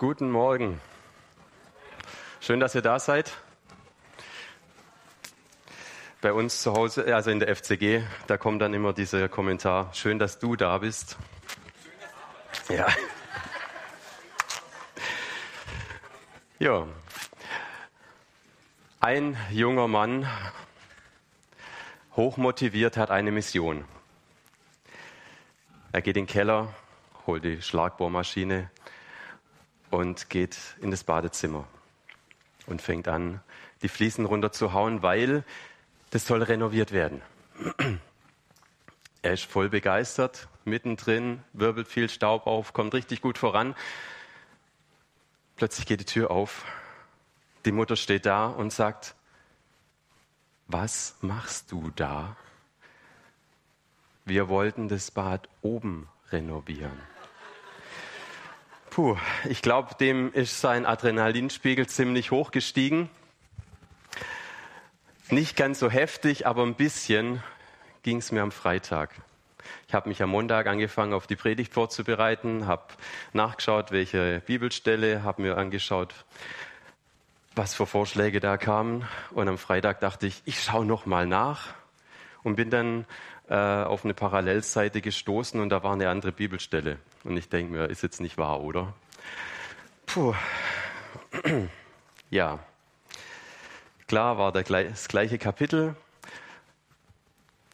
Guten 0.00 0.30
Morgen. 0.30 0.80
Schön, 2.38 2.60
dass 2.60 2.76
ihr 2.76 2.82
da 2.82 3.00
seid. 3.00 3.36
Bei 6.20 6.32
uns 6.32 6.62
zu 6.62 6.72
Hause, 6.72 7.12
also 7.12 7.32
in 7.32 7.40
der 7.40 7.48
FCG, 7.56 8.04
da 8.28 8.36
kommt 8.36 8.62
dann 8.62 8.72
immer 8.74 8.92
dieser 8.92 9.28
Kommentar, 9.28 9.92
schön, 9.94 10.20
dass 10.20 10.38
du 10.38 10.54
da 10.54 10.78
bist. 10.78 11.16
Ja. 12.68 12.86
Ja. 16.60 16.86
Ein 19.00 19.36
junger 19.50 19.88
Mann, 19.88 20.28
hochmotiviert, 22.14 22.96
hat 22.96 23.10
eine 23.10 23.32
Mission. 23.32 23.84
Er 25.90 26.02
geht 26.02 26.16
in 26.16 26.26
den 26.26 26.32
Keller, 26.32 26.72
holt 27.26 27.42
die 27.42 27.60
Schlagbohrmaschine, 27.60 28.70
und 29.90 30.30
geht 30.30 30.58
in 30.80 30.90
das 30.90 31.04
Badezimmer 31.04 31.66
und 32.66 32.82
fängt 32.82 33.08
an, 33.08 33.40
die 33.82 33.88
Fliesen 33.88 34.24
runterzuhauen, 34.24 35.02
weil 35.02 35.44
das 36.10 36.26
soll 36.26 36.42
renoviert 36.42 36.92
werden. 36.92 37.22
Er 39.22 39.32
ist 39.32 39.44
voll 39.44 39.68
begeistert, 39.68 40.48
mittendrin, 40.64 41.42
wirbelt 41.52 41.88
viel 41.88 42.08
Staub 42.08 42.46
auf, 42.46 42.72
kommt 42.72 42.94
richtig 42.94 43.20
gut 43.20 43.38
voran. 43.38 43.74
Plötzlich 45.56 45.86
geht 45.86 46.00
die 46.00 46.04
Tür 46.04 46.30
auf. 46.30 46.64
Die 47.64 47.72
Mutter 47.72 47.96
steht 47.96 48.26
da 48.26 48.46
und 48.46 48.72
sagt, 48.72 49.14
was 50.68 51.16
machst 51.20 51.72
du 51.72 51.90
da? 51.96 52.36
Wir 54.24 54.48
wollten 54.48 54.88
das 54.88 55.10
Bad 55.10 55.48
oben 55.62 56.08
renovieren. 56.30 57.00
Puh, 58.90 59.16
ich 59.48 59.62
glaube, 59.62 59.94
dem 59.96 60.32
ist 60.32 60.60
sein 60.60 60.86
Adrenalinspiegel 60.86 61.86
ziemlich 61.86 62.30
hoch 62.30 62.50
gestiegen. 62.50 63.10
Nicht 65.30 65.56
ganz 65.56 65.78
so 65.78 65.90
heftig, 65.90 66.46
aber 66.46 66.62
ein 66.62 66.74
bisschen 66.74 67.42
ging 68.02 68.16
es 68.16 68.32
mir 68.32 68.42
am 68.42 68.50
Freitag. 68.50 69.10
Ich 69.86 69.94
habe 69.94 70.08
mich 70.08 70.22
am 70.22 70.30
Montag 70.30 70.66
angefangen, 70.66 71.12
auf 71.12 71.26
die 71.26 71.36
Predigt 71.36 71.74
vorzubereiten, 71.74 72.66
habe 72.66 72.84
nachgeschaut, 73.34 73.92
welche 73.92 74.40
Bibelstelle, 74.46 75.22
habe 75.22 75.42
mir 75.42 75.58
angeschaut, 75.58 76.14
was 77.54 77.74
für 77.74 77.86
Vorschläge 77.86 78.40
da 78.40 78.56
kamen. 78.56 79.06
Und 79.32 79.48
am 79.48 79.58
Freitag 79.58 80.00
dachte 80.00 80.26
ich, 80.26 80.42
ich 80.46 80.62
schaue 80.62 80.86
noch 80.86 81.04
mal 81.04 81.26
nach 81.26 81.74
und 82.42 82.56
bin 82.56 82.70
dann 82.70 83.04
äh, 83.48 83.54
auf 83.54 84.04
eine 84.04 84.14
Parallelseite 84.14 85.00
gestoßen 85.00 85.60
und 85.60 85.70
da 85.70 85.82
war 85.82 85.92
eine 85.92 86.08
andere 86.08 86.32
Bibelstelle. 86.32 86.98
Und 87.24 87.36
ich 87.36 87.48
denke 87.48 87.72
mir, 87.72 87.86
ist 87.86 88.02
jetzt 88.02 88.20
nicht 88.20 88.38
wahr, 88.38 88.60
oder? 88.60 88.94
Puh. 90.06 90.34
Ja. 92.30 92.58
Klar 94.06 94.36
war 94.36 94.52
das 94.52 95.08
gleiche 95.08 95.38
Kapitel. 95.38 95.96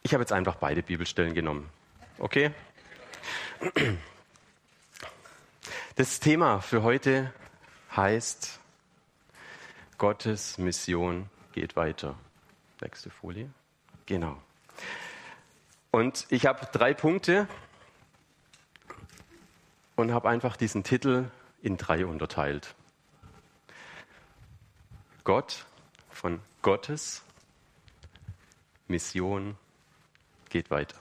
Ich 0.01 0.13
habe 0.13 0.21
jetzt 0.21 0.31
einfach 0.31 0.55
beide 0.55 0.81
Bibelstellen 0.81 1.33
genommen. 1.33 1.69
Okay? 2.19 2.51
Das 5.97 6.19
Thema 6.19 6.59
für 6.59 6.83
heute 6.83 7.33
heißt 7.95 8.59
Gottes 9.97 10.57
Mission 10.57 11.29
geht 11.53 11.77
weiter. 11.77 12.15
Nächste 12.81 13.09
Folie. 13.09 13.49
Genau. 14.05 14.37
Und 15.95 16.27
ich 16.29 16.45
habe 16.45 16.67
drei 16.73 16.93
Punkte 16.93 17.47
und 19.95 20.11
habe 20.11 20.27
einfach 20.27 20.57
diesen 20.57 20.83
Titel 20.83 21.31
in 21.61 21.77
drei 21.77 22.05
unterteilt. 22.05 22.75
Gott 25.23 25.65
von 26.09 26.41
Gottes 26.61 27.23
Mission 28.89 29.55
geht 30.49 30.69
weiter. 30.69 30.97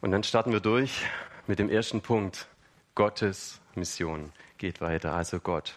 Und 0.00 0.12
dann 0.12 0.22
starten 0.22 0.52
wir 0.52 0.60
durch 0.60 1.04
mit 1.48 1.58
dem 1.58 1.68
ersten 1.68 2.02
Punkt. 2.02 2.46
Gottes 2.94 3.60
Mission 3.74 4.32
geht 4.56 4.80
weiter, 4.80 5.14
also 5.14 5.40
Gott. 5.40 5.76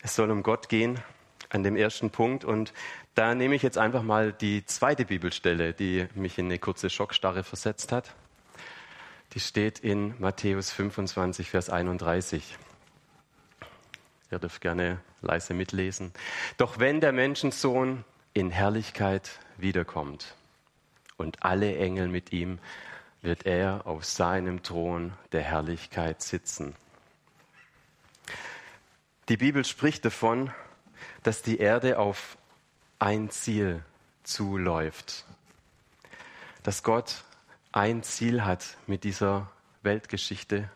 Es 0.00 0.14
soll 0.14 0.30
um 0.30 0.44
Gott 0.44 0.68
gehen 0.68 1.02
an 1.48 1.64
dem 1.64 1.74
ersten 1.74 2.10
Punkt 2.10 2.44
und 2.44 2.72
da 3.14 3.34
nehme 3.34 3.54
ich 3.54 3.62
jetzt 3.62 3.78
einfach 3.78 4.02
mal 4.02 4.32
die 4.32 4.64
zweite 4.64 5.04
Bibelstelle, 5.04 5.72
die 5.72 6.06
mich 6.14 6.38
in 6.38 6.46
eine 6.46 6.58
kurze 6.58 6.90
Schockstarre 6.90 7.44
versetzt 7.44 7.92
hat. 7.92 8.14
Die 9.32 9.40
steht 9.40 9.78
in 9.78 10.14
Matthäus 10.18 10.70
25, 10.72 11.50
Vers 11.50 11.70
31. 11.70 12.56
Ihr 14.30 14.38
dürft 14.38 14.60
gerne 14.60 15.00
leise 15.22 15.54
mitlesen. 15.54 16.12
Doch 16.56 16.78
wenn 16.78 17.00
der 17.00 17.12
Menschensohn 17.12 18.04
in 18.32 18.50
Herrlichkeit 18.50 19.30
wiederkommt 19.56 20.34
und 21.16 21.42
alle 21.42 21.76
Engel 21.76 22.08
mit 22.08 22.32
ihm, 22.32 22.58
wird 23.22 23.44
er 23.44 23.86
auf 23.86 24.04
seinem 24.04 24.62
Thron 24.62 25.12
der 25.32 25.42
Herrlichkeit 25.42 26.22
sitzen. 26.22 26.74
Die 29.28 29.36
Bibel 29.36 29.64
spricht 29.64 30.04
davon, 30.04 30.50
dass 31.22 31.42
die 31.42 31.58
Erde 31.58 31.98
auf 31.98 32.36
ein 33.00 33.30
Ziel 33.30 33.82
zuläuft. 34.22 35.24
Dass 36.62 36.82
Gott 36.82 37.24
ein 37.72 38.02
Ziel 38.02 38.44
hat 38.44 38.76
mit 38.86 39.04
dieser 39.04 39.50
Weltgeschichte. 39.82 40.70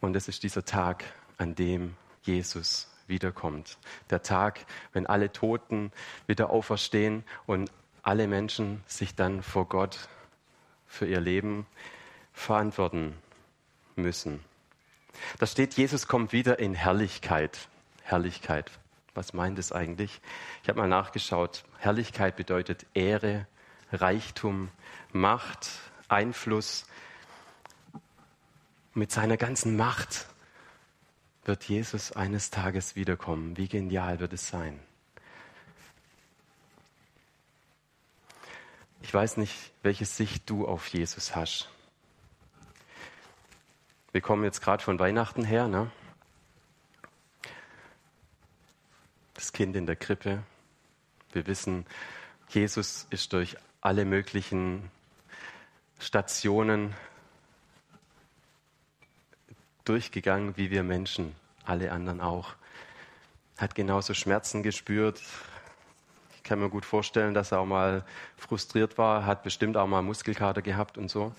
Und 0.00 0.16
es 0.16 0.28
ist 0.28 0.42
dieser 0.42 0.64
Tag, 0.64 1.04
an 1.36 1.54
dem 1.54 1.94
Jesus 2.22 2.88
wiederkommt. 3.06 3.76
Der 4.08 4.22
Tag, 4.22 4.64
wenn 4.92 5.06
alle 5.06 5.30
Toten 5.30 5.92
wieder 6.26 6.50
auferstehen 6.50 7.24
und 7.46 7.70
alle 8.02 8.26
Menschen 8.26 8.82
sich 8.86 9.14
dann 9.14 9.42
vor 9.42 9.68
Gott 9.68 10.08
für 10.86 11.06
ihr 11.06 11.20
Leben 11.20 11.66
verantworten 12.32 13.14
müssen. 13.94 14.42
Da 15.38 15.46
steht, 15.46 15.74
Jesus 15.74 16.06
kommt 16.06 16.32
wieder 16.32 16.58
in 16.58 16.72
Herrlichkeit. 16.72 17.68
Herrlichkeit. 18.02 18.79
Was 19.14 19.32
meint 19.32 19.58
es 19.58 19.72
eigentlich? 19.72 20.20
Ich 20.62 20.68
habe 20.68 20.80
mal 20.80 20.88
nachgeschaut. 20.88 21.64
Herrlichkeit 21.78 22.36
bedeutet 22.36 22.86
Ehre, 22.94 23.46
Reichtum, 23.92 24.70
Macht, 25.12 25.68
Einfluss. 26.08 26.86
Mit 28.94 29.10
seiner 29.10 29.36
ganzen 29.36 29.76
Macht 29.76 30.26
wird 31.44 31.64
Jesus 31.64 32.12
eines 32.12 32.50
Tages 32.50 32.96
wiederkommen. 32.96 33.56
Wie 33.56 33.68
genial 33.68 34.20
wird 34.20 34.32
es 34.32 34.48
sein? 34.48 34.78
Ich 39.02 39.12
weiß 39.12 39.38
nicht, 39.38 39.72
welche 39.82 40.04
Sicht 40.04 40.48
du 40.50 40.66
auf 40.68 40.86
Jesus 40.88 41.34
hast. 41.34 41.68
Wir 44.12 44.20
kommen 44.20 44.44
jetzt 44.44 44.60
gerade 44.60 44.82
von 44.82 44.98
Weihnachten 44.98 45.44
her, 45.44 45.68
ne? 45.68 45.90
Das 49.40 49.54
Kind 49.54 49.74
in 49.74 49.86
der 49.86 49.96
Krippe. 49.96 50.42
Wir 51.32 51.46
wissen, 51.46 51.86
Jesus 52.50 53.06
ist 53.08 53.32
durch 53.32 53.56
alle 53.80 54.04
möglichen 54.04 54.90
Stationen 55.98 56.94
durchgegangen, 59.86 60.58
wie 60.58 60.70
wir 60.70 60.82
Menschen, 60.82 61.34
alle 61.64 61.90
anderen 61.90 62.20
auch. 62.20 62.54
Hat 63.56 63.74
genauso 63.74 64.12
Schmerzen 64.12 64.62
gespürt. 64.62 65.22
Ich 66.36 66.42
kann 66.42 66.60
mir 66.60 66.68
gut 66.68 66.84
vorstellen, 66.84 67.32
dass 67.32 67.52
er 67.52 67.60
auch 67.60 67.66
mal 67.66 68.04
frustriert 68.36 68.98
war, 68.98 69.24
hat 69.24 69.42
bestimmt 69.42 69.78
auch 69.78 69.86
mal 69.86 70.02
Muskelkater 70.02 70.60
gehabt 70.60 70.98
und 70.98 71.10
so. 71.10 71.34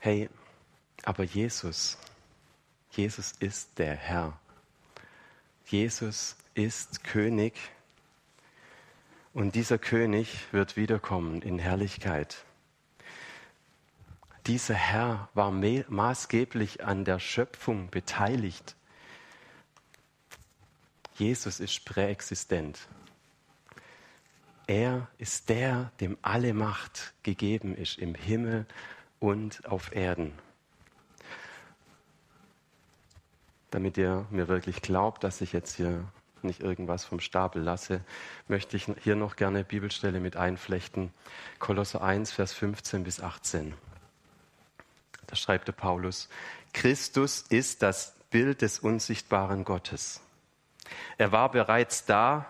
Hey, 0.00 0.28
aber 1.04 1.22
Jesus, 1.22 1.96
Jesus 2.90 3.32
ist 3.38 3.78
der 3.78 3.94
Herr. 3.94 4.36
Jesus 5.66 6.36
ist 6.54 7.04
König 7.04 7.54
und 9.32 9.54
dieser 9.54 9.78
König 9.78 10.52
wird 10.52 10.76
wiederkommen 10.76 11.40
in 11.42 11.58
Herrlichkeit. 11.58 12.44
Dieser 14.46 14.74
Herr 14.74 15.28
war 15.34 15.52
maßgeblich 15.52 16.84
an 16.84 17.04
der 17.04 17.20
Schöpfung 17.20 17.90
beteiligt. 17.90 18.74
Jesus 21.14 21.60
ist 21.60 21.84
präexistent. 21.84 22.88
Er 24.66 25.08
ist 25.18 25.48
der, 25.48 25.92
dem 26.00 26.18
alle 26.22 26.54
Macht 26.54 27.14
gegeben 27.22 27.76
ist 27.76 27.98
im 27.98 28.14
Himmel 28.14 28.66
und 29.20 29.66
auf 29.66 29.94
Erden. 29.94 30.32
Damit 33.72 33.96
ihr 33.96 34.26
mir 34.30 34.48
wirklich 34.48 34.82
glaubt, 34.82 35.24
dass 35.24 35.40
ich 35.40 35.52
jetzt 35.52 35.74
hier 35.76 36.04
nicht 36.42 36.60
irgendwas 36.60 37.04
vom 37.04 37.20
Stapel 37.20 37.62
lasse, 37.62 38.02
möchte 38.46 38.76
ich 38.76 38.86
hier 39.02 39.16
noch 39.16 39.34
gerne 39.34 39.64
Bibelstelle 39.64 40.20
mit 40.20 40.36
einflechten. 40.36 41.12
Kolosse 41.58 42.02
1, 42.02 42.32
Vers 42.32 42.52
15 42.52 43.02
bis 43.02 43.20
18. 43.20 43.74
da 45.26 45.36
schreibt 45.36 45.68
der 45.68 45.72
Paulus, 45.72 46.28
Christus 46.72 47.42
ist 47.48 47.82
das 47.82 48.14
Bild 48.30 48.60
des 48.62 48.78
unsichtbaren 48.78 49.64
Gottes. 49.64 50.20
Er 51.16 51.32
war 51.32 51.50
bereits 51.50 52.04
da, 52.04 52.46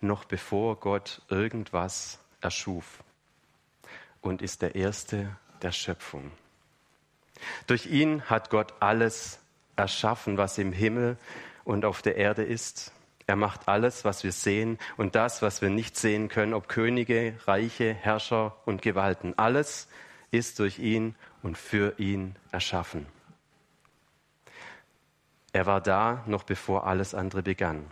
noch 0.00 0.24
bevor 0.24 0.76
Gott 0.76 1.22
irgendwas 1.28 2.18
erschuf 2.40 3.02
und 4.20 4.42
ist 4.42 4.62
der 4.62 4.74
Erste 4.74 5.34
der 5.62 5.72
Schöpfung. 5.72 6.30
Durch 7.66 7.86
ihn 7.86 8.22
hat 8.24 8.50
Gott 8.50 8.74
alles 8.80 9.38
erschaffen, 9.78 10.36
was 10.36 10.58
im 10.58 10.72
Himmel 10.72 11.16
und 11.64 11.84
auf 11.84 12.02
der 12.02 12.16
Erde 12.16 12.42
ist. 12.42 12.92
Er 13.26 13.36
macht 13.36 13.68
alles, 13.68 14.04
was 14.04 14.24
wir 14.24 14.32
sehen 14.32 14.78
und 14.96 15.14
das, 15.14 15.42
was 15.42 15.60
wir 15.60 15.70
nicht 15.70 15.96
sehen 15.96 16.28
können, 16.28 16.54
ob 16.54 16.68
Könige, 16.68 17.34
Reiche, 17.46 17.92
Herrscher 17.92 18.56
und 18.64 18.82
Gewalten. 18.82 19.34
Alles 19.36 19.88
ist 20.30 20.58
durch 20.58 20.78
ihn 20.78 21.14
und 21.42 21.56
für 21.56 21.98
ihn 21.98 22.36
erschaffen. 22.52 23.06
Er 25.52 25.66
war 25.66 25.80
da, 25.80 26.24
noch 26.26 26.42
bevor 26.42 26.86
alles 26.86 27.14
andere 27.14 27.42
begann. 27.42 27.90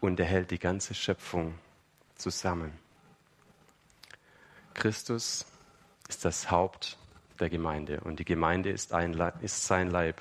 Und 0.00 0.18
er 0.18 0.26
hält 0.26 0.50
die 0.50 0.58
ganze 0.58 0.94
Schöpfung 0.94 1.54
zusammen. 2.16 2.72
Christus 4.74 5.46
ist 6.08 6.24
das 6.24 6.50
Haupt 6.50 6.98
der 7.38 7.50
Gemeinde 7.50 8.00
und 8.00 8.18
die 8.18 8.24
Gemeinde 8.24 8.70
ist, 8.70 8.92
ein, 8.92 9.14
ist 9.40 9.66
sein 9.66 9.90
Leib. 9.90 10.20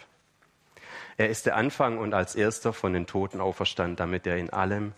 Er 1.17 1.29
ist 1.29 1.45
der 1.45 1.55
Anfang 1.55 1.97
und 1.97 2.13
als 2.13 2.35
erster 2.35 2.73
von 2.73 2.93
den 2.93 3.07
Toten 3.07 3.41
auferstand, 3.41 3.99
damit 3.99 4.25
er 4.27 4.37
in 4.37 4.49
allem 4.49 4.93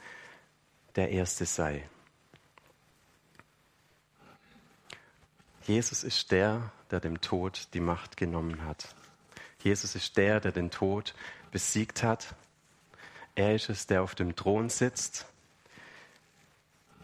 der 0.95 1.10
Erste 1.10 1.45
sei. 1.45 1.84
Jesus 5.66 6.04
ist 6.04 6.31
der, 6.31 6.72
der 6.92 7.00
dem 7.00 7.22
Tod 7.22 7.69
die 7.74 7.80
Macht 7.80 8.18
genommen 8.18 8.66
hat. 8.66 8.94
Jesus 9.63 9.95
ist 9.95 10.18
der, 10.18 10.40
der 10.40 10.51
den 10.51 10.72
Tod 10.72 11.16
besiegt 11.51 12.04
hat. 12.04 12.36
Er 13.36 13.56
ist 13.56 13.69
es, 13.69 13.88
der 13.88 14.04
auf 14.04 14.13
dem 14.13 14.36
Thron 14.36 14.69
sitzt. 14.69 15.25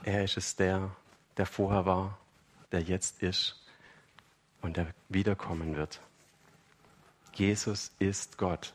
Er 0.04 0.24
ist 0.24 0.38
es, 0.38 0.56
der, 0.56 0.92
der 1.38 1.46
vorher 1.46 1.86
war, 1.86 2.18
der 2.72 2.82
jetzt 2.82 3.24
ist 3.24 3.66
und 4.62 4.78
der 4.78 4.94
wiederkommen 5.08 5.76
wird. 5.76 6.02
Jesus 7.34 7.92
ist 8.00 8.38
Gott. 8.38 8.74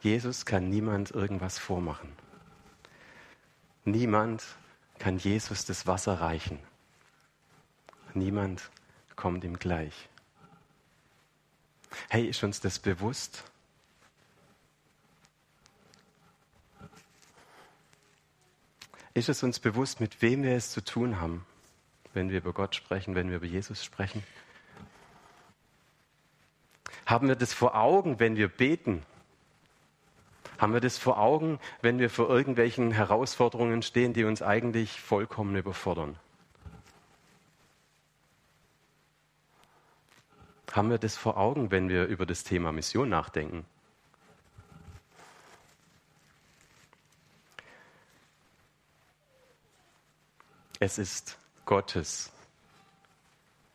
Jesus 0.00 0.44
kann 0.44 0.68
niemand 0.68 1.10
irgendwas 1.10 1.58
vormachen. 1.58 2.12
Niemand 3.84 4.44
kann 4.98 5.18
Jesus 5.18 5.64
das 5.64 5.86
Wasser 5.86 6.20
reichen. 6.20 6.58
Niemand 8.14 8.70
kommt 9.14 9.44
ihm 9.44 9.58
gleich. 9.58 10.08
Hey, 12.08 12.26
ist 12.26 12.42
uns 12.42 12.60
das 12.60 12.78
bewusst? 12.78 13.44
Ist 19.14 19.28
es 19.30 19.42
uns 19.42 19.58
bewusst, 19.60 20.00
mit 20.00 20.20
wem 20.20 20.42
wir 20.42 20.56
es 20.56 20.70
zu 20.70 20.84
tun 20.84 21.20
haben, 21.20 21.46
wenn 22.12 22.28
wir 22.28 22.38
über 22.38 22.52
Gott 22.52 22.74
sprechen, 22.74 23.14
wenn 23.14 23.30
wir 23.30 23.36
über 23.36 23.46
Jesus 23.46 23.82
sprechen? 23.82 24.22
Haben 27.06 27.28
wir 27.28 27.36
das 27.36 27.54
vor 27.54 27.76
Augen, 27.76 28.18
wenn 28.18 28.36
wir 28.36 28.48
beten? 28.48 29.02
Haben 30.58 30.72
wir 30.72 30.80
das 30.80 30.96
vor 30.96 31.18
Augen, 31.18 31.58
wenn 31.82 31.98
wir 31.98 32.08
vor 32.08 32.30
irgendwelchen 32.30 32.90
Herausforderungen 32.90 33.82
stehen, 33.82 34.12
die 34.14 34.24
uns 34.24 34.40
eigentlich 34.42 35.00
vollkommen 35.00 35.54
überfordern? 35.56 36.18
Haben 40.72 40.90
wir 40.90 40.98
das 40.98 41.16
vor 41.16 41.36
Augen, 41.36 41.70
wenn 41.70 41.88
wir 41.88 42.06
über 42.06 42.26
das 42.26 42.44
Thema 42.44 42.72
Mission 42.72 43.08
nachdenken? 43.08 43.64
Es 50.78 50.98
ist 50.98 51.38
Gottes 51.64 52.30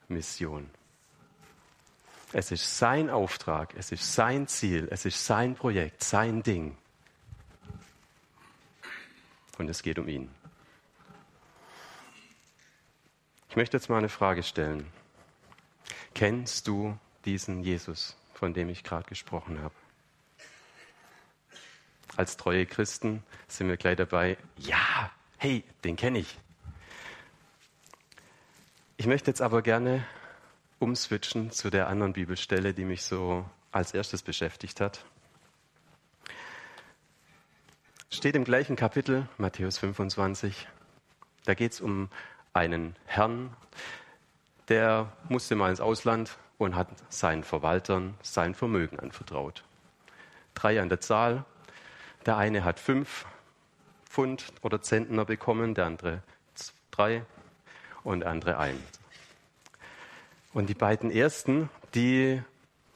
Mission. 0.07 0.69
Es 2.33 2.51
ist 2.51 2.77
sein 2.77 3.09
Auftrag, 3.09 3.73
es 3.75 3.91
ist 3.91 4.13
sein 4.13 4.47
Ziel, 4.47 4.87
es 4.89 5.05
ist 5.05 5.25
sein 5.25 5.55
Projekt, 5.55 6.03
sein 6.03 6.43
Ding. 6.43 6.77
Und 9.57 9.69
es 9.69 9.83
geht 9.83 9.99
um 9.99 10.07
ihn. 10.07 10.29
Ich 13.49 13.57
möchte 13.57 13.75
jetzt 13.75 13.89
mal 13.89 13.97
eine 13.97 14.07
Frage 14.07 14.43
stellen. 14.43 14.87
Kennst 16.15 16.67
du 16.67 16.97
diesen 17.25 17.63
Jesus, 17.63 18.15
von 18.33 18.53
dem 18.53 18.69
ich 18.69 18.83
gerade 18.83 19.07
gesprochen 19.09 19.61
habe? 19.61 19.75
Als 22.15 22.37
treue 22.37 22.65
Christen 22.65 23.23
sind 23.49 23.67
wir 23.67 23.75
gleich 23.75 23.97
dabei, 23.97 24.37
ja, 24.57 25.11
hey, 25.37 25.65
den 25.83 25.97
kenne 25.97 26.19
ich. 26.19 26.37
Ich 28.95 29.05
möchte 29.05 29.29
jetzt 29.29 29.41
aber 29.41 29.61
gerne 29.61 30.05
umswitchen 30.81 31.51
zu 31.51 31.69
der 31.69 31.87
anderen 31.87 32.13
Bibelstelle, 32.13 32.73
die 32.73 32.85
mich 32.85 33.03
so 33.03 33.45
als 33.71 33.93
erstes 33.93 34.23
beschäftigt 34.23 34.81
hat. 34.81 35.05
Steht 38.09 38.35
im 38.35 38.43
gleichen 38.43 38.75
Kapitel, 38.75 39.27
Matthäus 39.37 39.77
25. 39.77 40.67
Da 41.45 41.53
geht 41.53 41.73
es 41.73 41.81
um 41.81 42.09
einen 42.53 42.95
Herrn, 43.05 43.55
der 44.69 45.11
musste 45.29 45.55
mal 45.55 45.69
ins 45.69 45.81
Ausland 45.81 46.37
und 46.57 46.75
hat 46.75 46.87
seinen 47.09 47.43
Verwaltern 47.43 48.15
sein 48.23 48.55
Vermögen 48.55 48.99
anvertraut. 48.99 49.63
Drei 50.55 50.81
an 50.81 50.89
der 50.89 50.99
Zahl. 50.99 51.45
Der 52.25 52.37
eine 52.37 52.63
hat 52.63 52.79
fünf 52.79 53.25
Pfund 54.05 54.51
oder 54.61 54.81
Zentner 54.81 55.25
bekommen, 55.25 55.73
der 55.75 55.85
andere 55.85 56.23
drei 56.89 57.23
und 58.03 58.21
der 58.21 58.29
andere 58.29 58.57
ein. 58.57 58.77
Und 60.53 60.67
die 60.67 60.73
beiden 60.73 61.11
ersten, 61.11 61.69
die 61.95 62.41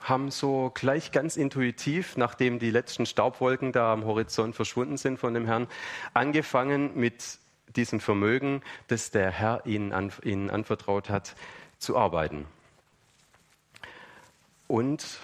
haben 0.01 0.29
so 0.29 0.71
gleich 0.73 1.11
ganz 1.11 1.37
intuitiv, 1.37 2.17
nachdem 2.17 2.59
die 2.59 2.69
letzten 2.69 3.05
Staubwolken 3.05 3.71
da 3.71 3.93
am 3.93 4.05
Horizont 4.05 4.55
verschwunden 4.55 4.97
sind 4.97 5.19
von 5.19 5.33
dem 5.33 5.45
Herrn, 5.45 5.67
angefangen 6.13 6.95
mit 6.95 7.39
diesem 7.75 7.99
Vermögen, 7.99 8.61
das 8.87 9.11
der 9.11 9.31
Herr 9.31 9.65
ihnen, 9.65 9.93
an, 9.93 10.11
ihnen 10.23 10.49
anvertraut 10.49 11.09
hat, 11.09 11.35
zu 11.79 11.97
arbeiten. 11.97 12.45
Und 14.67 15.19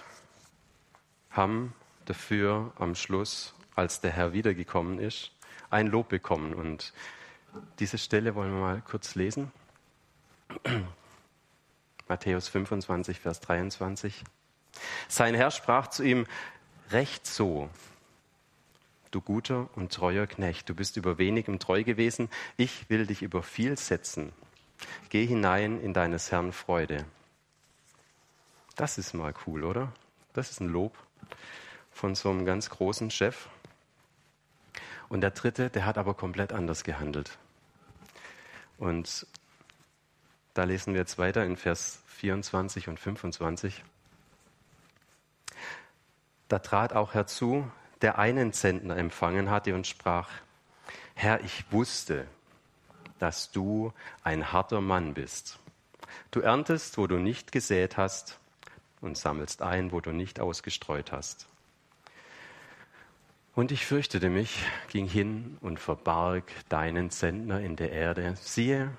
haben 1.30 1.74
dafür 2.04 2.72
am 2.78 2.94
Schluss, 2.94 3.54
als 3.74 4.00
der 4.00 4.10
Herr 4.10 4.32
wiedergekommen 4.32 4.98
ist, 4.98 5.32
ein 5.70 5.86
Lob 5.86 6.08
bekommen. 6.08 6.54
Und 6.54 6.92
diese 7.78 7.98
Stelle 7.98 8.34
wollen 8.34 8.52
wir 8.52 8.60
mal 8.60 8.82
kurz 8.82 9.14
lesen. 9.14 9.52
Matthäus 12.08 12.48
25, 12.48 13.20
Vers 13.20 13.40
23. 13.40 14.24
Sein 15.08 15.34
Herr 15.34 15.50
sprach 15.50 15.88
zu 15.88 16.02
ihm, 16.02 16.26
Recht 16.90 17.26
so, 17.26 17.70
du 19.10 19.20
guter 19.20 19.68
und 19.76 19.92
treuer 19.92 20.26
Knecht, 20.26 20.68
du 20.68 20.74
bist 20.74 20.96
über 20.96 21.18
wenigem 21.18 21.58
treu 21.58 21.84
gewesen, 21.84 22.28
ich 22.56 22.90
will 22.90 23.06
dich 23.06 23.22
über 23.22 23.42
viel 23.42 23.78
setzen. 23.78 24.32
Geh 25.08 25.26
hinein 25.26 25.80
in 25.80 25.94
deines 25.94 26.32
Herrn 26.32 26.52
Freude. 26.52 27.04
Das 28.76 28.98
ist 28.98 29.14
mal 29.14 29.32
cool, 29.46 29.64
oder? 29.64 29.92
Das 30.32 30.50
ist 30.50 30.60
ein 30.60 30.68
Lob 30.68 30.96
von 31.92 32.14
so 32.14 32.30
einem 32.30 32.44
ganz 32.44 32.70
großen 32.70 33.10
Chef. 33.10 33.48
Und 35.08 35.20
der 35.20 35.30
dritte, 35.30 35.68
der 35.70 35.84
hat 35.84 35.98
aber 35.98 36.14
komplett 36.14 36.52
anders 36.52 36.84
gehandelt. 36.84 37.38
Und 38.78 39.26
da 40.54 40.64
lesen 40.64 40.94
wir 40.94 41.00
jetzt 41.00 41.18
weiter 41.18 41.44
in 41.44 41.56
Vers 41.56 42.02
24 42.06 42.88
und 42.88 43.00
25. 43.00 43.84
Da 46.48 46.58
trat 46.58 46.92
auch 46.92 47.14
herzu, 47.14 47.70
der 48.02 48.18
einen 48.18 48.52
Zentner 48.52 48.96
empfangen 48.96 49.50
hatte 49.50 49.74
und 49.74 49.86
sprach, 49.86 50.28
Herr, 51.14 51.40
ich 51.42 51.64
wusste, 51.70 52.26
dass 53.18 53.52
du 53.52 53.92
ein 54.24 54.52
harter 54.52 54.80
Mann 54.80 55.14
bist. 55.14 55.58
Du 56.30 56.40
erntest, 56.40 56.98
wo 56.98 57.06
du 57.06 57.16
nicht 57.16 57.52
gesät 57.52 57.96
hast 57.96 58.38
und 59.00 59.16
sammelst 59.16 59.62
ein, 59.62 59.92
wo 59.92 60.00
du 60.00 60.10
nicht 60.10 60.40
ausgestreut 60.40 61.12
hast. 61.12 61.46
Und 63.54 63.70
ich 63.70 63.84
fürchtete 63.84 64.30
mich, 64.30 64.64
ging 64.88 65.06
hin 65.06 65.58
und 65.60 65.78
verbarg 65.78 66.50
deinen 66.68 67.10
Zentner 67.10 67.60
in 67.60 67.76
der 67.76 67.92
Erde. 67.92 68.34
Siehe, 68.40 68.90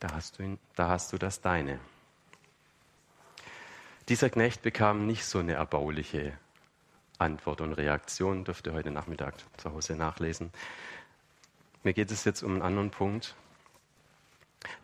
da 0.00 0.12
hast 0.12 0.38
du, 0.38 0.42
ihn, 0.42 0.58
da 0.74 0.88
hast 0.88 1.12
du 1.12 1.18
das 1.18 1.40
Deine. 1.40 1.78
Dieser 4.08 4.30
Knecht 4.30 4.62
bekam 4.62 5.06
nicht 5.06 5.24
so 5.24 5.38
eine 5.38 5.52
erbauliche 5.52 6.36
Antwort 7.18 7.60
und 7.60 7.74
Reaktion, 7.74 8.44
dürft 8.44 8.66
ihr 8.66 8.72
heute 8.72 8.90
Nachmittag 8.90 9.34
zu 9.58 9.72
Hause 9.72 9.94
nachlesen. 9.94 10.50
Mir 11.82 11.92
geht 11.92 12.10
es 12.10 12.24
jetzt 12.24 12.42
um 12.42 12.52
einen 12.52 12.62
anderen 12.62 12.90
Punkt. 12.90 13.36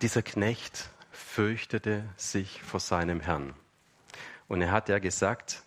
Dieser 0.02 0.22
Knecht 0.22 0.90
fürchtete 1.10 2.04
sich 2.16 2.62
vor 2.62 2.80
seinem 2.80 3.20
Herrn. 3.20 3.54
Und 4.48 4.60
er 4.60 4.70
hat 4.70 4.88
ja 4.88 4.98
gesagt, 4.98 5.62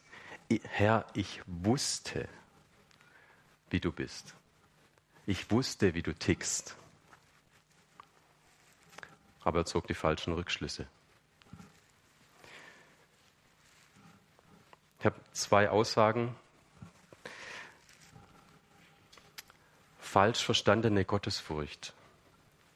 Herr, 0.64 1.06
ich 1.14 1.42
wusste, 1.46 2.30
wie 3.70 3.80
du 3.80 3.92
bist. 3.92 4.36
Ich 5.26 5.52
wusste, 5.52 5.94
wie 5.96 6.02
du 6.02 6.14
tickst. 6.14 6.76
Aber 9.50 9.62
er 9.62 9.66
zog 9.66 9.88
die 9.88 9.96
falschen 9.96 10.34
Rückschlüsse. 10.34 10.86
Ich 15.00 15.06
habe 15.08 15.16
zwei 15.32 15.72
Aussagen. 15.72 16.36
Falsch 19.98 20.46
verstandene 20.46 21.04
Gottesfurcht 21.04 21.96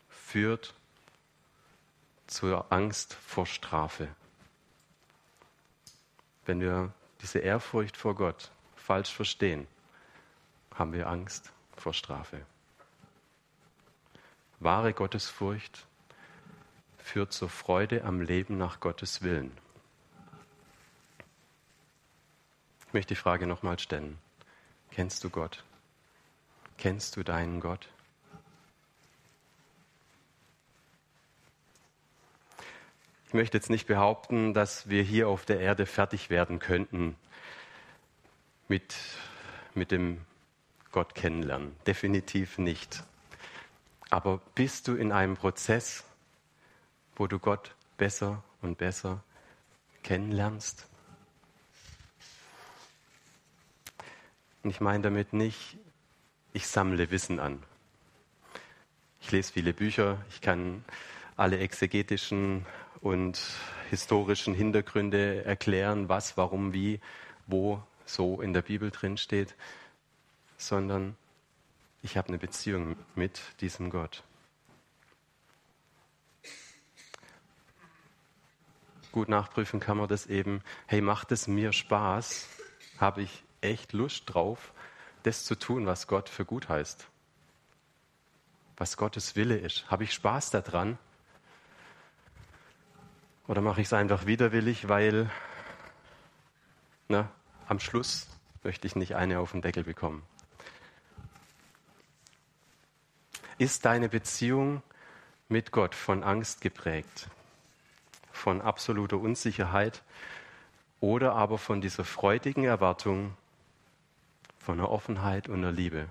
führt 0.09 0.73
zur 2.25 2.65
Angst 2.71 3.13
vor 3.13 3.45
Strafe. 3.45 4.07
Wenn 6.47 6.59
wir 6.59 6.91
diese 7.21 7.37
Ehrfurcht 7.37 7.97
vor 7.97 8.15
Gott 8.15 8.49
falsch 8.75 9.13
verstehen, 9.13 9.67
haben 10.73 10.93
wir 10.93 11.05
Angst 11.05 11.51
vor 11.77 11.93
Strafe. 11.93 12.43
Wahre 14.59 14.93
Gottesfurcht 14.93 15.85
führt 17.03 17.33
zur 17.33 17.49
Freude 17.49 18.05
am 18.05 18.21
Leben 18.21 18.57
nach 18.57 18.79
Gottes 18.79 19.21
Willen. 19.21 19.51
Ich 22.87 22.93
möchte 22.93 23.13
die 23.13 23.19
Frage 23.19 23.45
nochmal 23.45 23.77
stellen. 23.77 24.17
Kennst 24.91 25.23
du 25.23 25.29
Gott? 25.29 25.63
Kennst 26.77 27.17
du 27.17 27.23
deinen 27.23 27.59
Gott? 27.59 27.89
Ich 33.27 33.33
möchte 33.33 33.57
jetzt 33.57 33.69
nicht 33.69 33.87
behaupten, 33.87 34.53
dass 34.53 34.89
wir 34.89 35.03
hier 35.03 35.27
auf 35.27 35.43
der 35.43 35.59
Erde 35.59 35.85
fertig 35.85 36.29
werden 36.29 36.59
könnten 36.59 37.15
mit, 38.67 38.95
mit 39.73 39.91
dem 39.91 40.21
Gott 40.91 41.15
kennenlernen. 41.15 41.75
Definitiv 41.85 42.59
nicht. 42.59 43.03
Aber 44.09 44.39
bist 44.55 44.87
du 44.87 44.95
in 44.95 45.11
einem 45.11 45.35
Prozess, 45.35 46.03
wo 47.15 47.27
du 47.27 47.39
Gott 47.39 47.75
besser 47.97 48.43
und 48.61 48.77
besser 48.77 49.23
kennenlernst? 50.03 50.87
Und 54.63 54.69
ich 54.69 54.79
meine 54.79 55.03
damit 55.03 55.33
nicht, 55.33 55.77
ich 56.53 56.67
sammle 56.67 57.11
Wissen 57.11 57.39
an. 57.39 57.61
Ich 59.21 59.31
lese 59.31 59.53
viele 59.53 59.73
Bücher, 59.73 60.23
ich 60.29 60.41
kann 60.41 60.83
alle 61.35 61.57
exegetischen 61.59 62.65
und 63.01 63.41
historischen 63.89 64.53
Hintergründe 64.53 65.43
erklären, 65.43 66.09
was, 66.09 66.37
warum, 66.37 66.73
wie, 66.73 66.99
wo 67.47 67.81
so 68.05 68.41
in 68.41 68.53
der 68.53 68.61
Bibel 68.61 68.91
drin 68.91 69.17
steht, 69.17 69.55
sondern 70.57 71.15
ich 72.01 72.17
habe 72.17 72.29
eine 72.29 72.37
Beziehung 72.37 72.95
mit 73.15 73.41
diesem 73.61 73.89
Gott. 73.89 74.23
Gut 79.13 79.29
nachprüfen 79.29 79.79
kann 79.79 79.97
man 79.97 80.07
das 80.07 80.25
eben, 80.25 80.63
hey, 80.87 80.99
macht 80.99 81.31
es 81.31 81.47
mir 81.47 81.71
Spaß? 81.71 82.47
Habe 82.97 83.21
ich 83.21 83.43
echt 83.61 83.93
Lust 83.93 84.23
drauf, 84.25 84.73
das 85.21 85.45
zu 85.45 85.53
tun, 85.53 85.85
was 85.85 86.07
Gott 86.07 86.29
für 86.29 86.45
gut 86.45 86.67
heißt. 86.67 87.07
Was 88.75 88.97
Gottes 88.97 89.35
Wille 89.35 89.55
ist. 89.55 89.89
Habe 89.91 90.03
ich 90.03 90.13
Spaß 90.13 90.49
daran? 90.49 90.97
Oder 93.47 93.61
mache 93.61 93.81
ich 93.81 93.87
es 93.87 93.93
einfach 93.93 94.25
widerwillig, 94.25 94.89
weil 94.89 95.29
na, 97.07 97.29
am 97.67 97.79
Schluss 97.79 98.27
möchte 98.63 98.87
ich 98.87 98.95
nicht 98.95 99.15
eine 99.15 99.37
auf 99.37 99.51
den 99.51 99.61
Deckel 99.61 99.83
bekommen. 99.83 100.23
Ist 103.59 103.85
deine 103.85 104.09
Beziehung 104.09 104.81
mit 105.49 105.71
Gott 105.71 105.93
von 105.93 106.23
Angst 106.23 106.61
geprägt, 106.61 107.29
von 108.43 108.61
absoluter 108.61 109.19
Unsicherheit 109.19 110.03
oder 110.99 111.31
aber 111.33 111.57
von 111.57 111.79
dieser 111.79 112.03
freudigen 112.03 112.65
Erwartung, 112.65 113.37
von 114.59 114.77
einer 114.77 114.91
Offenheit 114.91 115.47
und 115.47 115.59
einer 115.59 115.71
Liebe, 115.71 116.09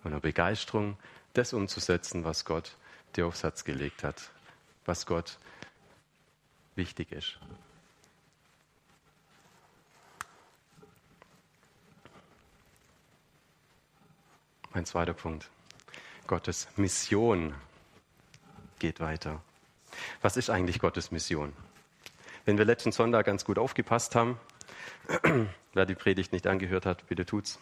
von 0.00 0.12
einer 0.12 0.20
Begeisterung, 0.20 0.96
das 1.32 1.52
umzusetzen, 1.52 2.22
was 2.22 2.44
Gott 2.44 2.76
dir 3.16 3.26
aufs 3.26 3.42
Herz 3.42 3.64
gelegt 3.64 4.04
hat, 4.04 4.30
was 4.84 5.06
Gott 5.06 5.38
wichtig 6.76 7.10
ist. 7.10 7.40
Mein 14.72 14.86
zweiter 14.86 15.14
Punkt. 15.14 15.50
Gottes 16.28 16.68
Mission 16.76 17.56
geht 18.78 19.00
weiter. 19.00 19.42
Was 20.22 20.36
ist 20.36 20.50
eigentlich 20.50 20.78
Gottes 20.78 21.10
Mission? 21.10 21.52
Wenn 22.44 22.58
wir 22.58 22.64
letzten 22.64 22.92
Sonntag 22.92 23.26
ganz 23.26 23.44
gut 23.44 23.58
aufgepasst 23.58 24.14
haben, 24.14 24.38
Wer 25.72 25.86
die 25.86 25.94
Predigt 25.94 26.32
nicht 26.32 26.46
angehört 26.46 26.86
hat, 26.86 27.06
bitte 27.08 27.26
tut's. 27.26 27.58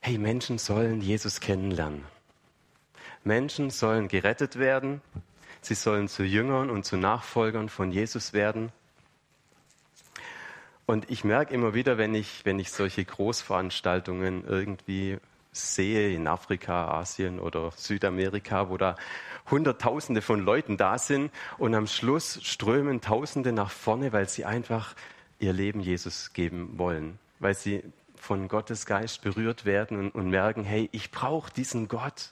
Hey, 0.00 0.18
Menschen 0.18 0.58
sollen 0.58 1.00
Jesus 1.00 1.40
kennenlernen. 1.40 2.04
Menschen 3.24 3.70
sollen 3.70 4.08
gerettet 4.08 4.58
werden. 4.58 5.02
Sie 5.60 5.74
sollen 5.74 6.08
zu 6.08 6.22
Jüngern 6.22 6.70
und 6.70 6.84
zu 6.84 6.96
Nachfolgern 6.96 7.68
von 7.68 7.90
Jesus 7.90 8.32
werden. 8.32 8.72
Und 10.86 11.10
ich 11.10 11.24
merke 11.24 11.52
immer 11.52 11.74
wieder, 11.74 11.98
wenn 11.98 12.14
ich, 12.14 12.44
wenn 12.44 12.58
ich 12.58 12.70
solche 12.70 13.04
Großveranstaltungen 13.04 14.44
irgendwie 14.46 15.18
sehe 15.58 16.14
in 16.14 16.26
Afrika, 16.26 16.88
Asien 16.88 17.40
oder 17.40 17.70
Südamerika, 17.76 18.70
wo 18.70 18.76
da 18.76 18.96
Hunderttausende 19.50 20.22
von 20.22 20.44
Leuten 20.44 20.76
da 20.76 20.98
sind 20.98 21.30
und 21.56 21.74
am 21.74 21.86
Schluss 21.86 22.40
strömen 22.42 23.00
Tausende 23.00 23.52
nach 23.52 23.70
vorne, 23.70 24.12
weil 24.12 24.28
sie 24.28 24.44
einfach 24.44 24.94
ihr 25.38 25.52
Leben 25.52 25.80
Jesus 25.80 26.32
geben 26.32 26.78
wollen, 26.78 27.18
weil 27.38 27.54
sie 27.54 27.82
von 28.16 28.48
Gottes 28.48 28.86
Geist 28.86 29.22
berührt 29.22 29.64
werden 29.64 29.98
und, 29.98 30.10
und 30.10 30.30
merken, 30.30 30.64
hey, 30.64 30.88
ich 30.92 31.10
brauche 31.10 31.52
diesen 31.52 31.88
Gott. 31.88 32.30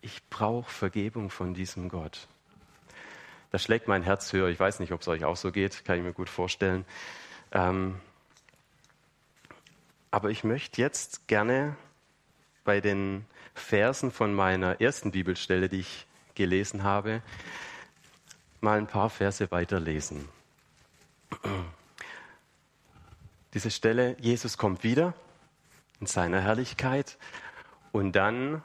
Ich 0.00 0.20
brauche 0.28 0.70
Vergebung 0.70 1.30
von 1.30 1.54
diesem 1.54 1.88
Gott. 1.88 2.26
Da 3.52 3.58
schlägt 3.58 3.86
mein 3.86 4.02
Herz 4.02 4.32
höher. 4.32 4.48
Ich 4.48 4.58
weiß 4.58 4.80
nicht, 4.80 4.92
ob 4.92 5.02
es 5.02 5.08
euch 5.08 5.24
auch 5.24 5.36
so 5.36 5.52
geht, 5.52 5.84
kann 5.84 5.96
ich 5.96 6.02
mir 6.02 6.12
gut 6.12 6.28
vorstellen. 6.28 6.84
Ähm, 7.52 8.00
aber 10.10 10.30
ich 10.30 10.42
möchte 10.42 10.80
jetzt 10.80 11.28
gerne 11.28 11.76
bei 12.64 12.80
den 12.80 13.24
Versen 13.54 14.10
von 14.10 14.34
meiner 14.34 14.80
ersten 14.80 15.10
Bibelstelle, 15.10 15.68
die 15.68 15.80
ich 15.80 16.06
gelesen 16.34 16.82
habe, 16.82 17.22
mal 18.60 18.78
ein 18.78 18.86
paar 18.86 19.10
Verse 19.10 19.50
weiterlesen 19.50 20.28
diese 23.54 23.70
Stelle, 23.70 24.16
Jesus 24.18 24.56
kommt 24.56 24.82
wieder 24.82 25.14
in 26.00 26.06
seiner 26.06 26.40
Herrlichkeit 26.40 27.18
und 27.92 28.12
dann 28.12 28.62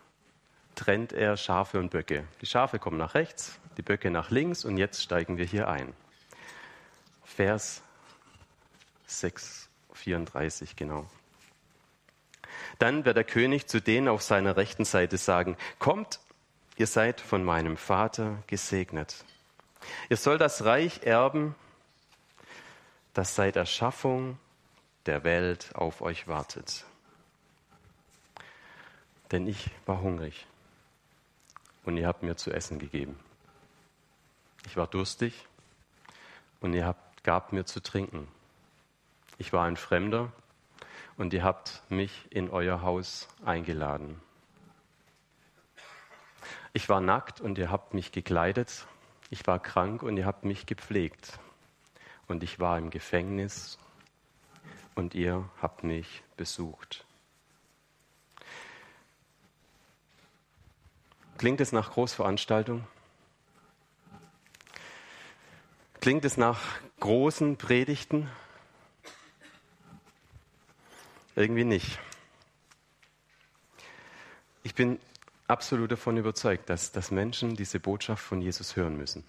trennt 0.76 1.12
er 1.14 1.38
Schafe 1.38 1.80
und 1.80 1.90
Böcke. 1.90 2.26
Die 2.42 2.46
Schafe 2.46 2.80
kommen 2.80 2.98
nach 2.98 3.14
rechts, 3.14 3.60
die 3.78 3.82
Böcke 3.82 4.12
nach 4.12 4.32
links 4.32 4.64
und 4.64 4.78
jetzt 4.78 5.02
steigen 5.02 5.38
wir 5.38 5.46
hier 5.46 5.68
ein. 5.68 5.94
Vers 7.24 7.82
6, 9.08 9.70
34 9.94 10.76
genau. 10.76 11.10
Dann 12.80 13.06
wird 13.06 13.18
der 13.18 13.24
König 13.24 13.68
zu 13.68 13.82
denen 13.82 14.08
auf 14.08 14.22
seiner 14.22 14.58
rechten 14.58 14.86
Seite 14.86 15.18
sagen, 15.18 15.58
kommt, 15.80 16.20
ihr 16.76 16.88
seid 16.88 17.22
von 17.22 17.44
meinem 17.44 17.78
Vater 17.78 18.44
gesegnet. 18.48 19.26
Ihr 20.10 20.18
sollt 20.18 20.42
das 20.42 20.66
Reich 20.66 21.04
erben, 21.04 21.56
das 23.14 23.36
seit 23.36 23.56
Erschaffung 23.56 24.38
der 25.06 25.24
Welt 25.24 25.72
auf 25.74 26.02
euch 26.02 26.28
wartet. 26.28 26.86
Denn 29.32 29.48
ich 29.48 29.72
war 29.86 30.02
hungrig 30.02 30.46
und 31.84 31.98
ihr 31.98 32.08
habt 32.08 32.24
mir 32.24 32.36
zu 32.36 32.52
essen 32.52 32.80
gegeben. 32.80 33.18
Ich 34.66 34.78
war 34.78 34.88
durstig 34.88 35.46
und 36.60 36.74
ihr 36.74 36.86
habt, 36.86 37.24
gabt 37.24 37.54
mir 37.54 37.66
zu 37.66 37.82
trinken. 37.82 38.28
Ich 39.38 39.54
war 39.54 39.66
ein 39.66 39.78
Fremder 39.78 40.32
und 41.18 41.34
ihr 41.34 41.44
habt 41.44 41.82
mich 41.90 42.28
in 42.30 42.50
euer 42.50 42.82
Haus 42.82 43.28
eingeladen. 43.44 44.22
Ich 46.74 46.88
war 46.90 47.02
nackt 47.02 47.42
und 47.42 47.58
ihr 47.58 47.72
habt 47.72 47.94
mich 47.94 48.12
gekleidet. 48.12 48.86
Ich 49.30 49.46
war 49.48 49.60
krank 49.60 50.04
und 50.04 50.16
ihr 50.18 50.26
habt 50.26 50.46
mich 50.46 50.68
gepflegt. 50.68 51.40
Und 52.28 52.44
ich 52.44 52.60
war 52.60 52.78
im 52.78 52.92
Gefängnis 52.92 53.80
und 54.94 55.16
ihr 55.16 55.50
habt 55.62 55.84
mich 55.84 56.24
besucht. 56.36 57.06
Klingt 61.38 61.62
es 61.62 61.72
nach 61.72 61.92
Großveranstaltung? 61.92 62.88
Klingt 66.00 66.26
es 66.26 66.38
nach 66.38 66.60
großen 67.00 67.58
Predigten? 67.58 68.30
Irgendwie 71.38 71.66
nicht. 71.66 72.00
Ich 74.64 74.74
bin 74.74 75.00
absolut 75.48 75.92
davon 75.92 76.18
überzeugt, 76.18 76.68
dass, 76.68 76.92
dass 76.92 77.12
Menschen 77.12 77.56
diese 77.56 77.80
Botschaft 77.80 78.24
von 78.24 78.42
Jesus 78.42 78.76
hören 78.76 78.98
müssen. 78.98 79.24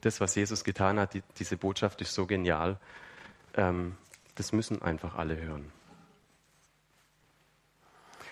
Das, 0.00 0.22
was 0.22 0.34
Jesus 0.34 0.64
getan 0.64 0.98
hat, 0.98 1.12
die, 1.12 1.22
diese 1.38 1.58
Botschaft 1.58 2.00
ist 2.00 2.14
so 2.14 2.24
genial, 2.24 2.78
ähm, 3.56 3.94
das 4.36 4.52
müssen 4.52 4.80
einfach 4.80 5.16
alle 5.16 5.36
hören. 5.38 5.70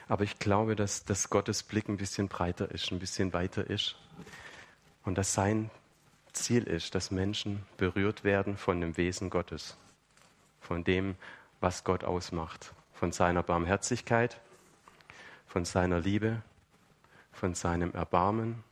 Aber 0.08 0.24
ich 0.24 0.38
glaube, 0.38 0.74
dass, 0.74 1.04
dass 1.04 1.28
Gottes 1.28 1.64
Blick 1.64 1.90
ein 1.90 1.98
bisschen 1.98 2.28
breiter 2.28 2.70
ist, 2.70 2.90
ein 2.92 2.98
bisschen 2.98 3.34
weiter 3.34 3.68
ist. 3.68 3.94
Und 5.04 5.18
dass 5.18 5.34
sein 5.34 5.70
Ziel 6.32 6.62
ist, 6.62 6.94
dass 6.94 7.10
Menschen 7.10 7.62
berührt 7.76 8.24
werden 8.24 8.56
von 8.56 8.80
dem 8.80 8.96
Wesen 8.96 9.28
Gottes, 9.28 9.76
von 10.62 10.82
dem, 10.82 11.16
was 11.64 11.82
Gott 11.82 12.04
ausmacht, 12.04 12.74
von 12.92 13.10
seiner 13.10 13.42
Barmherzigkeit, 13.42 14.38
von 15.46 15.64
seiner 15.64 15.98
Liebe, 15.98 16.42
von 17.32 17.54
seinem 17.54 17.90
Erbarmen, 17.94 18.62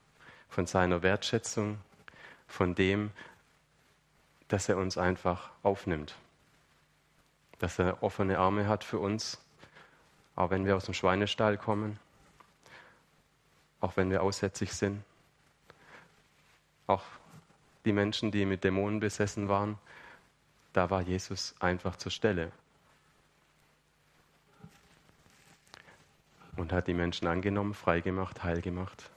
von 0.50 0.66
seiner 0.66 1.02
Wertschätzung, 1.02 1.78
von 2.46 2.74
dem, 2.74 3.10
dass 4.48 4.68
er 4.68 4.76
uns 4.76 4.98
einfach 4.98 5.48
aufnimmt, 5.62 6.16
dass 7.60 7.78
er 7.78 8.02
offene 8.02 8.38
Arme 8.38 8.68
hat 8.68 8.84
für 8.84 8.98
uns, 8.98 9.40
auch 10.36 10.50
wenn 10.50 10.66
wir 10.66 10.76
aus 10.76 10.84
dem 10.84 10.92
Schweinestall 10.92 11.56
kommen, 11.56 11.98
auch 13.80 13.96
wenn 13.96 14.10
wir 14.10 14.22
aussätzig 14.22 14.74
sind, 14.74 15.02
auch 16.86 17.04
die 17.86 17.94
Menschen, 17.94 18.30
die 18.32 18.44
mit 18.44 18.64
Dämonen 18.64 19.00
besessen 19.00 19.48
waren, 19.48 19.78
da 20.74 20.90
war 20.90 21.00
Jesus 21.00 21.54
einfach 21.58 21.96
zur 21.96 22.12
Stelle. 22.12 22.52
Und 26.56 26.72
hat 26.72 26.86
die 26.86 26.94
Menschen 26.94 27.26
angenommen, 27.26 27.74
freigemacht, 27.74 28.44
heil 28.44 28.60
gemacht 28.60 29.10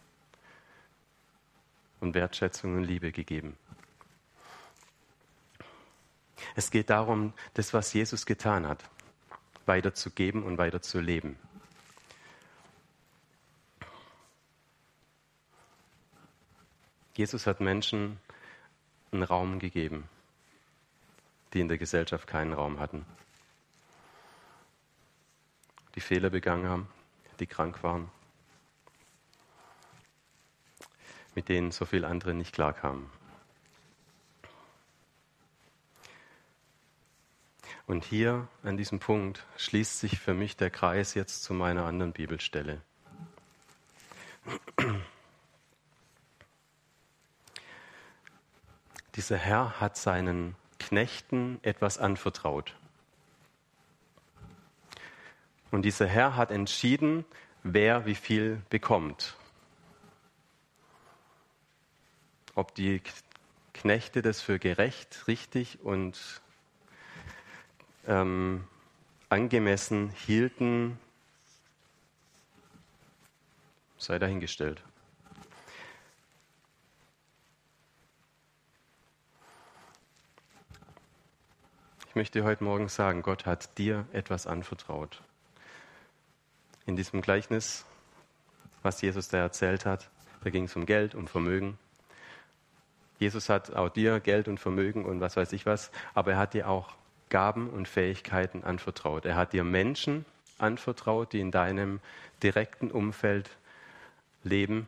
und 2.00 2.14
Wertschätzung 2.14 2.76
und 2.76 2.84
Liebe 2.84 3.12
gegeben. 3.12 3.58
Es 6.56 6.72
geht 6.72 6.90
darum, 6.90 7.34
das, 7.54 7.74
was 7.74 7.94
Jesus 7.94 8.26
getan 8.26 8.68
hat, 8.68 8.84
weiterzugeben 9.66 10.44
und 10.44 10.58
weiterzuleben. 10.58 11.38
Jesus 17.16 17.48
hat 17.48 17.62
Menschen 17.62 18.20
einen 19.12 19.24
Raum 19.24 19.60
gegeben, 19.60 20.10
die 21.54 21.62
in 21.62 21.70
der 21.70 21.78
Gesellschaft 21.78 22.28
keinen 22.28 22.54
Raum 22.54 22.80
hatten, 22.80 23.06
die 25.96 26.02
Fehler 26.02 26.30
begangen 26.30 26.68
haben, 26.68 26.88
die 27.36 27.48
krank 27.48 27.84
waren, 27.84 28.10
mit 31.36 31.50
denen 31.50 31.72
so 31.72 31.86
viele 31.86 32.08
andere 32.08 32.34
nicht 32.34 32.54
klarkamen. 32.54 33.10
Und 37.88 38.04
hier 38.04 38.48
an 38.64 38.78
diesem 38.78 39.00
Punkt 39.00 39.46
schließt 39.58 40.00
sich 40.00 40.20
für 40.20 40.34
mich 40.34 40.58
der 40.58 40.72
Kreis 40.72 41.14
jetzt 41.14 41.44
zu 41.44 41.54
meiner 41.54 41.86
anderen 41.86 42.14
Bibelstelle. 42.14 42.82
Dieser 49.16 49.38
Herr 49.38 49.80
hat 49.80 49.98
seinen 49.98 50.56
Knechten 50.80 51.60
etwas 51.62 51.98
anvertraut. 51.98 52.76
Und 55.72 55.84
dieser 55.84 56.08
Herr 56.08 56.36
hat 56.36 56.52
entschieden, 56.52 57.26
wer 57.64 58.06
wie 58.06 58.16
viel 58.16 58.62
bekommt. 58.70 59.36
Ob 62.54 62.74
die 62.76 63.02
Knechte 63.74 64.22
das 64.22 64.42
für 64.42 64.60
gerecht, 64.60 65.28
richtig 65.28 65.82
und 65.82 66.42
ähm, 68.08 68.64
angemessen 69.30 70.10
hielten, 70.10 70.98
sei 73.98 74.20
dahingestellt. 74.20 74.82
Ich 82.08 82.16
möchte 82.16 82.46
heute 82.46 82.64
Morgen 82.64 82.88
sagen, 82.88 83.24
Gott 83.24 83.46
hat 83.46 83.78
dir 83.78 84.08
etwas 84.14 84.48
anvertraut. 84.48 85.22
In 86.86 86.96
diesem 86.96 87.22
Gleichnis, 87.22 87.86
was 88.84 89.02
Jesus 89.02 89.28
da 89.28 89.40
erzählt 89.40 89.86
hat, 89.86 90.10
da 90.44 90.50
ging 90.52 90.66
es 90.66 90.76
um 90.76 90.86
Geld, 90.86 91.16
um 91.16 91.28
Vermögen. 91.28 91.80
Jesus 93.18 93.50
hat 93.50 93.74
auch 93.76 93.90
dir 93.90 94.20
Geld 94.20 94.48
und 94.48 94.60
Vermögen 94.60 95.06
und 95.06 95.20
was 95.20 95.36
weiß 95.36 95.54
ich 95.54 95.66
was, 95.66 95.90
aber 96.14 96.34
er 96.34 96.38
hat 96.38 96.54
dir 96.54 96.70
auch 96.70 96.94
Gaben 97.30 97.70
und 97.70 97.88
Fähigkeiten 97.88 98.64
anvertraut. 98.64 99.26
Er 99.26 99.36
hat 99.36 99.54
dir 99.54 99.64
Menschen 99.64 100.26
anvertraut, 100.60 101.34
die 101.34 101.40
in 101.40 101.52
deinem 101.52 102.00
direkten 102.44 102.92
Umfeld 102.92 103.50
leben, 104.44 104.88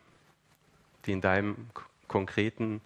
die 1.06 1.14
in 1.14 1.22
deinem 1.22 1.56
konkreten 2.08 2.82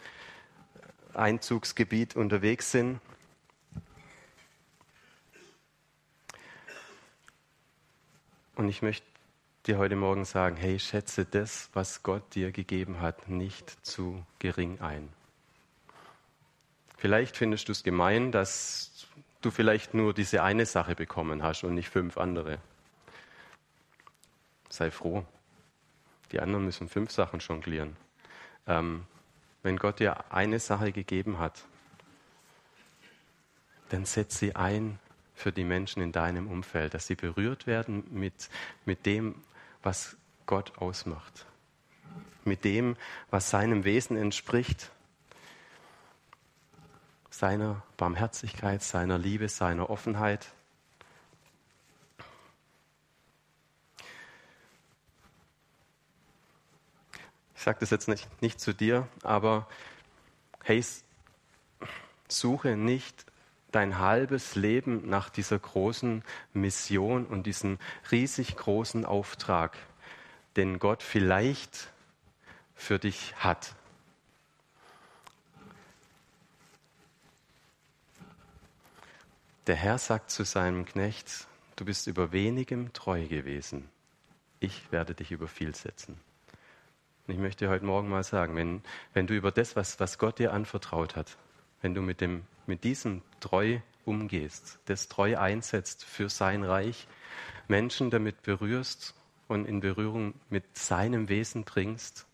Einzugsgebiet 1.13 2.15
unterwegs 2.15 2.71
sind 2.71 3.01
Und 8.61 8.69
ich 8.69 8.83
möchte 8.83 9.07
dir 9.65 9.79
heute 9.79 9.95
Morgen 9.95 10.23
sagen, 10.23 10.55
hey, 10.55 10.77
schätze 10.77 11.25
das, 11.25 11.71
was 11.73 12.03
Gott 12.03 12.35
dir 12.35 12.51
gegeben 12.51 13.01
hat, 13.01 13.27
nicht 13.27 13.83
zu 13.83 14.23
gering 14.37 14.79
ein. 14.81 15.09
Vielleicht 16.95 17.35
findest 17.35 17.67
du 17.67 17.71
es 17.71 17.81
gemein, 17.81 18.31
dass 18.31 19.07
du 19.41 19.49
vielleicht 19.49 19.95
nur 19.95 20.13
diese 20.13 20.43
eine 20.43 20.67
Sache 20.67 20.93
bekommen 20.93 21.41
hast 21.41 21.63
und 21.63 21.73
nicht 21.73 21.89
fünf 21.89 22.19
andere. 22.19 22.59
Sei 24.69 24.91
froh. 24.91 25.25
Die 26.31 26.39
anderen 26.39 26.65
müssen 26.65 26.87
fünf 26.87 27.09
Sachen 27.09 27.39
jonglieren. 27.39 27.97
Ähm, 28.67 29.07
wenn 29.63 29.77
Gott 29.77 29.99
dir 29.99 30.31
eine 30.31 30.59
Sache 30.59 30.91
gegeben 30.91 31.39
hat, 31.39 31.65
dann 33.89 34.05
setz 34.05 34.37
sie 34.37 34.55
ein 34.55 34.99
für 35.41 35.51
die 35.51 35.63
Menschen 35.63 36.01
in 36.01 36.11
deinem 36.11 36.47
Umfeld, 36.47 36.93
dass 36.93 37.07
sie 37.07 37.15
berührt 37.15 37.67
werden 37.67 38.05
mit, 38.11 38.49
mit 38.85 39.05
dem, 39.05 39.35
was 39.81 40.15
Gott 40.45 40.77
ausmacht, 40.77 41.45
mit 42.45 42.63
dem, 42.63 42.95
was 43.31 43.49
seinem 43.49 43.83
Wesen 43.83 44.17
entspricht, 44.17 44.91
seiner 47.29 47.81
Barmherzigkeit, 47.97 48.83
seiner 48.83 49.17
Liebe, 49.17 49.49
seiner 49.49 49.89
Offenheit. 49.89 50.47
Ich 57.55 57.61
sage 57.63 57.79
das 57.79 57.89
jetzt 57.89 58.07
nicht, 58.07 58.41
nicht 58.41 58.59
zu 58.59 58.73
dir, 58.73 59.07
aber 59.23 59.67
hey, 60.63 60.83
suche 62.27 62.77
nicht 62.77 63.30
dein 63.71 63.99
halbes 63.99 64.55
Leben 64.55 65.09
nach 65.09 65.29
dieser 65.29 65.59
großen 65.59 66.23
Mission 66.53 67.25
und 67.25 67.47
diesem 67.47 67.79
riesig 68.11 68.55
großen 68.55 69.05
Auftrag, 69.05 69.77
den 70.55 70.79
Gott 70.79 71.03
vielleicht 71.03 71.89
für 72.75 72.99
dich 72.99 73.35
hat. 73.37 73.75
Der 79.67 79.75
Herr 79.75 79.99
sagt 79.99 80.31
zu 80.31 80.43
seinem 80.43 80.85
Knecht, 80.85 81.47
du 81.75 81.85
bist 81.85 82.07
über 82.07 82.31
wenigem 82.31 82.91
treu 82.93 83.27
gewesen. 83.27 83.89
Ich 84.59 84.91
werde 84.91 85.13
dich 85.13 85.31
über 85.31 85.47
viel 85.47 85.75
setzen. 85.75 86.19
Und 87.27 87.35
ich 87.35 87.39
möchte 87.39 87.69
heute 87.69 87.85
Morgen 87.85 88.09
mal 88.09 88.23
sagen, 88.23 88.55
wenn, 88.55 88.81
wenn 89.13 89.27
du 89.27 89.35
über 89.35 89.51
das, 89.51 89.75
was, 89.75 89.99
was 89.99 90.17
Gott 90.17 90.39
dir 90.39 90.51
anvertraut 90.51 91.15
hat, 91.15 91.37
wenn 91.81 91.93
du 91.93 92.01
mit, 92.01 92.21
dem, 92.21 92.43
mit 92.71 92.85
diesem 92.85 93.21
treu 93.41 93.79
umgehst, 94.05 94.79
das 94.85 95.09
treu 95.09 95.37
einsetzt 95.37 96.05
für 96.05 96.29
sein 96.29 96.63
Reich, 96.63 97.05
Menschen 97.67 98.09
damit 98.09 98.43
berührst 98.43 99.13
und 99.49 99.65
in 99.65 99.81
Berührung 99.81 100.35
mit 100.49 100.63
seinem 100.77 101.27
Wesen 101.27 101.65
bringst, 101.65 102.25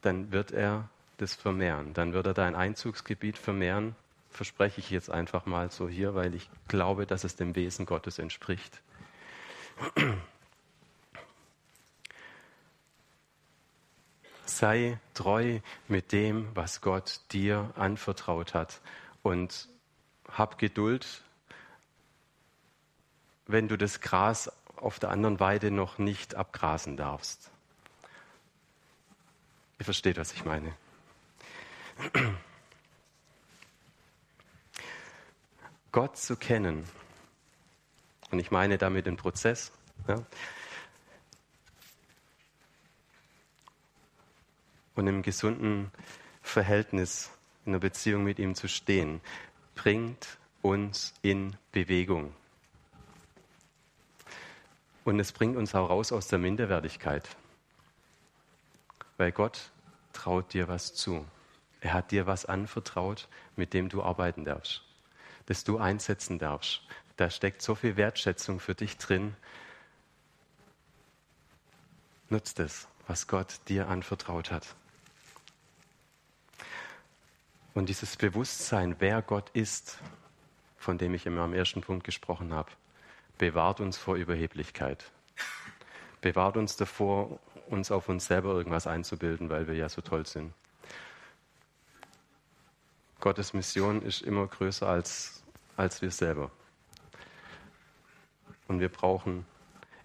dann 0.00 0.32
wird 0.32 0.50
er 0.50 0.88
das 1.18 1.36
vermehren. 1.36 1.94
Dann 1.94 2.12
wird 2.14 2.26
er 2.26 2.34
dein 2.34 2.56
Einzugsgebiet 2.56 3.38
vermehren. 3.38 3.94
Verspreche 4.30 4.80
ich 4.80 4.90
jetzt 4.90 5.08
einfach 5.08 5.46
mal 5.46 5.70
so 5.70 5.88
hier, 5.88 6.16
weil 6.16 6.34
ich 6.34 6.50
glaube, 6.66 7.06
dass 7.06 7.22
es 7.22 7.36
dem 7.36 7.54
Wesen 7.54 7.86
Gottes 7.86 8.18
entspricht. 8.18 8.82
Sei 14.52 14.98
treu 15.14 15.60
mit 15.88 16.12
dem, 16.12 16.54
was 16.54 16.82
Gott 16.82 17.20
dir 17.32 17.72
anvertraut 17.74 18.52
hat. 18.52 18.80
Und 19.22 19.68
hab 20.28 20.58
Geduld, 20.58 21.22
wenn 23.46 23.66
du 23.68 23.78
das 23.78 24.00
Gras 24.00 24.52
auf 24.76 24.98
der 24.98 25.10
anderen 25.10 25.40
Weide 25.40 25.70
noch 25.70 25.96
nicht 25.98 26.34
abgrasen 26.34 26.96
darfst. 26.98 27.50
Ihr 29.78 29.84
versteht, 29.84 30.18
was 30.18 30.32
ich 30.32 30.44
meine. 30.44 30.74
Gott 35.92 36.16
zu 36.18 36.36
kennen, 36.36 36.84
und 38.30 38.38
ich 38.38 38.50
meine 38.50 38.76
damit 38.78 39.06
den 39.06 39.16
Prozess, 39.16 39.72
ja, 40.08 40.16
und 44.94 45.06
im 45.06 45.22
gesunden 45.22 45.90
Verhältnis, 46.42 47.30
in 47.64 47.72
einer 47.72 47.80
Beziehung 47.80 48.24
mit 48.24 48.38
ihm 48.38 48.54
zu 48.54 48.68
stehen, 48.68 49.20
bringt 49.74 50.38
uns 50.60 51.14
in 51.22 51.56
Bewegung. 51.72 52.34
Und 55.04 55.18
es 55.18 55.32
bringt 55.32 55.56
uns 55.56 55.74
auch 55.74 55.90
raus 55.90 56.12
aus 56.12 56.28
der 56.28 56.38
Minderwertigkeit. 56.38 57.28
Weil 59.16 59.32
Gott 59.32 59.70
traut 60.12 60.52
dir 60.52 60.68
was 60.68 60.94
zu. 60.94 61.24
Er 61.80 61.94
hat 61.94 62.12
dir 62.12 62.26
was 62.26 62.44
anvertraut, 62.44 63.28
mit 63.56 63.74
dem 63.74 63.88
du 63.88 64.02
arbeiten 64.02 64.44
darfst, 64.44 64.82
das 65.46 65.64
du 65.64 65.78
einsetzen 65.78 66.38
darfst. 66.38 66.82
Da 67.16 67.28
steckt 67.28 67.60
so 67.62 67.74
viel 67.74 67.96
Wertschätzung 67.96 68.60
für 68.60 68.74
dich 68.74 68.96
drin. 68.98 69.34
Nutzt 72.28 72.60
es, 72.60 72.86
was 73.08 73.26
Gott 73.26 73.60
dir 73.68 73.88
anvertraut 73.88 74.52
hat. 74.52 74.76
Und 77.74 77.88
dieses 77.88 78.16
Bewusstsein, 78.16 78.96
wer 78.98 79.22
Gott 79.22 79.50
ist, 79.50 79.98
von 80.76 80.98
dem 80.98 81.14
ich 81.14 81.26
immer 81.26 81.42
am 81.42 81.54
ersten 81.54 81.80
Punkt 81.80 82.04
gesprochen 82.04 82.52
habe, 82.52 82.70
bewahrt 83.38 83.80
uns 83.80 83.96
vor 83.96 84.16
Überheblichkeit. 84.16 85.10
Bewahrt 86.20 86.56
uns 86.56 86.76
davor, 86.76 87.38
uns 87.68 87.90
auf 87.90 88.08
uns 88.08 88.26
selber 88.26 88.50
irgendwas 88.50 88.86
einzubilden, 88.86 89.48
weil 89.48 89.66
wir 89.66 89.74
ja 89.74 89.88
so 89.88 90.02
toll 90.02 90.26
sind. 90.26 90.52
Gottes 93.20 93.54
Mission 93.54 94.02
ist 94.02 94.22
immer 94.22 94.46
größer 94.46 94.86
als, 94.86 95.42
als 95.76 96.02
wir 96.02 96.10
selber. 96.10 96.50
Und 98.68 98.80
wir 98.80 98.88
brauchen 98.88 99.46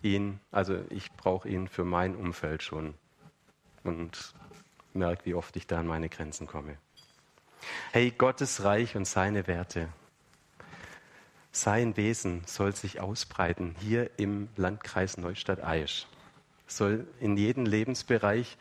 ihn, 0.02 0.40
also 0.52 0.84
ich 0.90 1.12
brauche 1.14 1.50
ihn 1.50 1.68
für 1.68 1.84
mein 1.84 2.16
Umfeld 2.16 2.64
schon. 2.64 2.94
Und 3.84 4.34
merke, 4.94 5.26
wie 5.26 5.34
oft 5.34 5.56
ich 5.56 5.68
da 5.68 5.80
an 5.80 5.88
meine 5.88 6.10
Grenzen 6.10 6.48
komme. 6.48 6.78
Hey, 7.91 8.12
Gottes 8.12 8.63
Reich 8.63 8.96
und 8.96 9.06
seine 9.06 9.48
Werte, 9.48 9.89
sein 11.52 11.98
Wesen 11.98 12.43
soll 12.46 12.76
sich 12.76 13.00
ausbreiten 13.00 13.76
hier 13.80 14.12
im 14.17 14.48
Landkreis 14.58 15.17
Neustadt-Aisch. 15.17 16.06
Soll 16.67 17.08
in 17.20 17.36
jeden 17.36 17.65
Lebensbereich. 17.65 18.58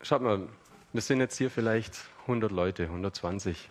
Schaut 0.00 0.22
mal, 0.22 0.48
wir 0.92 1.00
sind 1.00 1.18
jetzt 1.18 1.36
hier 1.36 1.50
vielleicht 1.50 1.98
100 2.22 2.52
Leute, 2.52 2.84
120. 2.84 3.68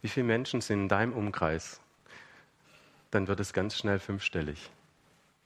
Wie 0.00 0.08
viele 0.08 0.26
Menschen 0.26 0.60
sind 0.60 0.82
in 0.82 0.88
deinem 0.88 1.12
Umkreis? 1.12 1.80
Dann 3.10 3.26
wird 3.26 3.40
es 3.40 3.52
ganz 3.52 3.76
schnell 3.76 3.98
fünfstellig. 3.98 4.70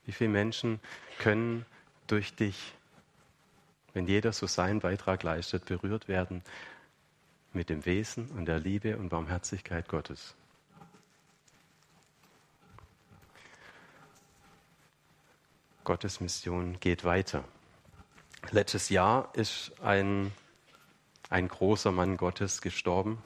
Wie 0.05 0.11
viele 0.11 0.29
Menschen 0.29 0.79
können 1.17 1.65
durch 2.05 2.35
dich 2.35 2.76
wenn 3.97 4.05
jeder 4.05 4.31
so 4.31 4.45
seinen 4.45 4.79
Beitrag 4.79 5.23
leistet, 5.23 5.65
berührt 5.65 6.07
werden 6.07 6.43
mit 7.51 7.71
dem 7.71 7.83
Wesen 7.87 8.29
und 8.29 8.45
der 8.45 8.59
Liebe 8.59 8.95
und 8.95 9.09
Barmherzigkeit 9.09 9.87
Gottes. 9.87 10.35
Gottes 15.83 16.21
Mission 16.21 16.79
geht 16.79 17.05
weiter. 17.05 17.43
Letztes 18.51 18.89
Jahr 18.89 19.31
ist 19.33 19.71
ein, 19.81 20.31
ein 21.31 21.47
großer 21.47 21.91
Mann 21.91 22.17
Gottes 22.17 22.61
gestorben, 22.61 23.17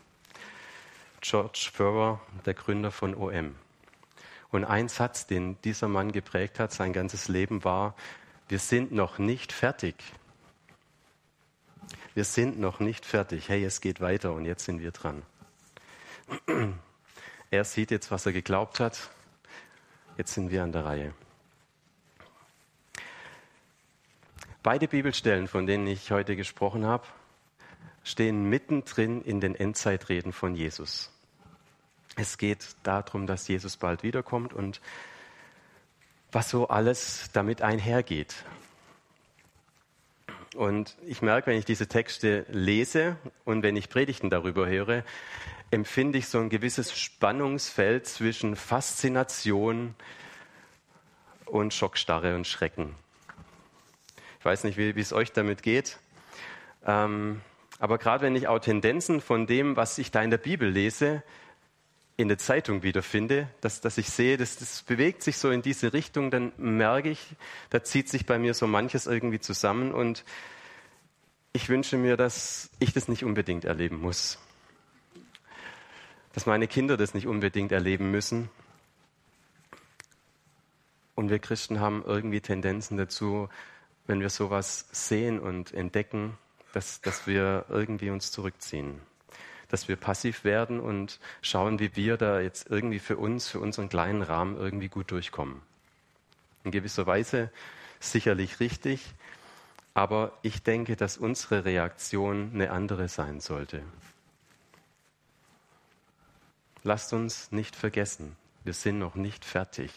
George 1.19 1.69
Furrer, 1.73 2.21
der 2.45 2.53
Gründer 2.53 2.91
von 2.91 3.13
OM. 3.13 3.55
Und 4.51 4.63
ein 4.63 4.87
Satz, 4.87 5.27
den 5.27 5.61
dieser 5.63 5.89
Mann 5.89 6.13
geprägt 6.13 6.59
hat, 6.59 6.71
sein 6.71 6.93
ganzes 6.93 7.27
Leben 7.27 7.65
war, 7.65 7.93
wir 8.47 8.59
sind 8.59 8.93
noch 8.93 9.17
nicht 9.17 9.51
fertig 9.51 9.95
wir 12.13 12.23
sind 12.23 12.59
noch 12.59 12.79
nicht 12.79 13.05
fertig. 13.05 13.49
Hey, 13.49 13.63
es 13.63 13.81
geht 13.81 14.01
weiter 14.01 14.33
und 14.33 14.45
jetzt 14.45 14.65
sind 14.65 14.81
wir 14.81 14.91
dran. 14.91 15.23
Er 17.53 17.65
sieht 17.65 17.91
jetzt, 17.91 18.11
was 18.11 18.25
er 18.25 18.31
geglaubt 18.31 18.79
hat. 18.79 19.09
Jetzt 20.17 20.33
sind 20.33 20.51
wir 20.51 20.63
an 20.63 20.71
der 20.71 20.85
Reihe. 20.85 21.13
Beide 24.63 24.87
Bibelstellen, 24.87 25.49
von 25.49 25.65
denen 25.65 25.85
ich 25.85 26.11
heute 26.11 26.37
gesprochen 26.37 26.85
habe, 26.85 27.05
stehen 28.05 28.45
mittendrin 28.45 29.21
in 29.21 29.41
den 29.41 29.53
Endzeitreden 29.53 30.31
von 30.31 30.55
Jesus. 30.55 31.11
Es 32.15 32.37
geht 32.37 32.75
darum, 32.83 33.27
dass 33.27 33.49
Jesus 33.49 33.75
bald 33.75 34.01
wiederkommt 34.03 34.53
und 34.53 34.79
was 36.31 36.49
so 36.49 36.69
alles 36.69 37.29
damit 37.33 37.61
einhergeht. 37.61 38.45
Und 40.55 40.97
ich 41.05 41.21
merke, 41.21 41.47
wenn 41.47 41.57
ich 41.57 41.65
diese 41.65 41.87
Texte 41.87 42.45
lese 42.49 43.15
und 43.45 43.63
wenn 43.63 43.77
ich 43.77 43.89
Predigten 43.89 44.29
darüber 44.29 44.67
höre, 44.67 45.03
empfinde 45.71 46.17
ich 46.17 46.27
so 46.27 46.39
ein 46.39 46.49
gewisses 46.49 46.97
Spannungsfeld 46.97 48.05
zwischen 48.05 48.57
Faszination 48.57 49.95
und 51.45 51.73
Schockstarre 51.73 52.35
und 52.35 52.47
Schrecken. 52.47 52.95
Ich 54.39 54.45
weiß 54.45 54.65
nicht, 54.65 54.77
wie, 54.77 54.95
wie 54.95 55.01
es 55.01 55.13
euch 55.13 55.31
damit 55.31 55.63
geht. 55.63 55.99
Ähm, 56.85 57.41
aber 57.79 57.97
gerade 57.97 58.25
wenn 58.25 58.35
ich 58.35 58.47
auch 58.47 58.59
Tendenzen 58.59 59.21
von 59.21 59.47
dem, 59.47 59.77
was 59.77 59.97
ich 59.97 60.11
da 60.11 60.21
in 60.21 60.31
der 60.31 60.37
Bibel 60.37 60.69
lese, 60.69 61.23
in 62.21 62.27
der 62.27 62.37
Zeitung 62.37 62.83
wiederfinde, 62.83 63.47
dass, 63.61 63.81
dass 63.81 63.97
ich 63.97 64.09
sehe, 64.09 64.37
dass 64.37 64.57
das 64.57 64.83
bewegt 64.83 65.23
sich 65.23 65.37
so 65.37 65.49
in 65.49 65.61
diese 65.61 65.93
Richtung, 65.93 66.31
dann 66.31 66.51
merke 66.57 67.09
ich, 67.09 67.35
da 67.69 67.83
zieht 67.83 68.09
sich 68.09 68.25
bei 68.25 68.39
mir 68.39 68.53
so 68.53 68.67
manches 68.67 69.07
irgendwie 69.07 69.39
zusammen 69.39 69.91
und 69.91 70.23
ich 71.53 71.67
wünsche 71.67 71.97
mir, 71.97 72.17
dass 72.17 72.69
ich 72.79 72.93
das 72.93 73.07
nicht 73.07 73.25
unbedingt 73.25 73.65
erleben 73.65 73.99
muss. 73.99 74.37
Dass 76.33 76.45
meine 76.45 76.67
Kinder 76.67 76.95
das 76.95 77.13
nicht 77.13 77.27
unbedingt 77.27 77.73
erleben 77.73 78.09
müssen. 78.09 78.49
Und 81.15 81.29
wir 81.29 81.39
Christen 81.39 81.81
haben 81.81 82.03
irgendwie 82.05 82.39
Tendenzen 82.39 82.95
dazu, 82.95 83.49
wenn 84.07 84.21
wir 84.21 84.29
sowas 84.29 84.87
sehen 84.91 85.39
und 85.39 85.73
entdecken, 85.73 86.37
dass, 86.73 87.01
dass 87.01 87.27
wir 87.27 87.65
irgendwie 87.67 88.09
uns 88.09 88.31
zurückziehen 88.31 89.01
dass 89.71 89.87
wir 89.87 89.95
passiv 89.95 90.43
werden 90.43 90.79
und 90.81 91.19
schauen, 91.41 91.79
wie 91.79 91.95
wir 91.95 92.17
da 92.17 92.41
jetzt 92.41 92.69
irgendwie 92.69 92.99
für 92.99 93.17
uns, 93.17 93.47
für 93.47 93.59
unseren 93.59 93.87
kleinen 93.87 94.21
Rahmen 94.21 94.57
irgendwie 94.57 94.89
gut 94.89 95.11
durchkommen. 95.11 95.61
In 96.65 96.71
gewisser 96.71 97.07
Weise 97.07 97.49
sicherlich 98.01 98.59
richtig, 98.59 99.13
aber 99.93 100.37
ich 100.41 100.61
denke, 100.61 100.95
dass 100.95 101.17
unsere 101.17 101.63
Reaktion 101.63 102.51
eine 102.53 102.71
andere 102.71 103.07
sein 103.07 103.39
sollte. 103.39 103.81
Lasst 106.83 107.13
uns 107.13 107.51
nicht 107.51 107.75
vergessen, 107.75 108.35
wir 108.63 108.73
sind 108.73 108.99
noch 108.99 109.15
nicht 109.15 109.45
fertig. 109.45 109.91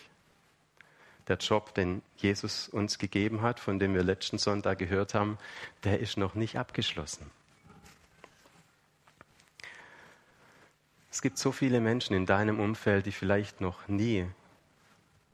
Der 1.27 1.39
Job, 1.39 1.75
den 1.75 2.03
Jesus 2.17 2.69
uns 2.69 2.99
gegeben 2.99 3.43
hat, 3.43 3.59
von 3.59 3.79
dem 3.79 3.95
wir 3.95 4.05
letzten 4.05 4.39
Sonntag 4.39 4.79
gehört 4.79 5.15
haben, 5.15 5.39
der 5.83 5.99
ist 5.99 6.19
noch 6.19 6.35
nicht 6.35 6.59
abgeschlossen. 6.59 7.31
Es 11.15 11.23
gibt 11.23 11.39
so 11.39 11.53
viele 11.53 11.81
Menschen 11.81 12.17
in 12.17 12.27
deinem 12.27 12.59
Umfeld, 12.59 13.07
die 13.07 13.13
vielleicht 13.13 13.61
noch 13.61 13.87
nie 13.87 14.27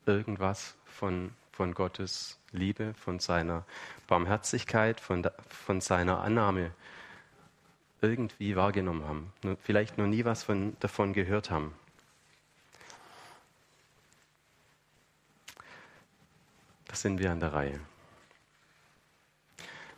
irgendwas 0.05 0.77
von, 0.85 1.33
von 1.53 1.73
Gottes 1.73 2.38
Liebe, 2.53 2.93
von 2.93 3.19
seiner 3.19 3.64
Barmherzigkeit, 4.07 5.01
von, 5.01 5.27
von 5.49 5.81
seiner 5.81 6.21
Annahme 6.21 6.73
irgendwie 8.03 8.57
wahrgenommen 8.57 9.05
haben. 9.09 9.57
Vielleicht 9.62 9.97
noch 9.97 10.07
nie 10.07 10.27
was 10.27 10.43
von, 10.43 10.77
davon 10.81 11.14
gehört 11.14 11.51
haben. 11.51 11.73
Da 16.88 16.95
sind 16.95 17.21
wir 17.21 17.33
an 17.33 17.40
der 17.40 17.55
Reihe. 17.55 17.81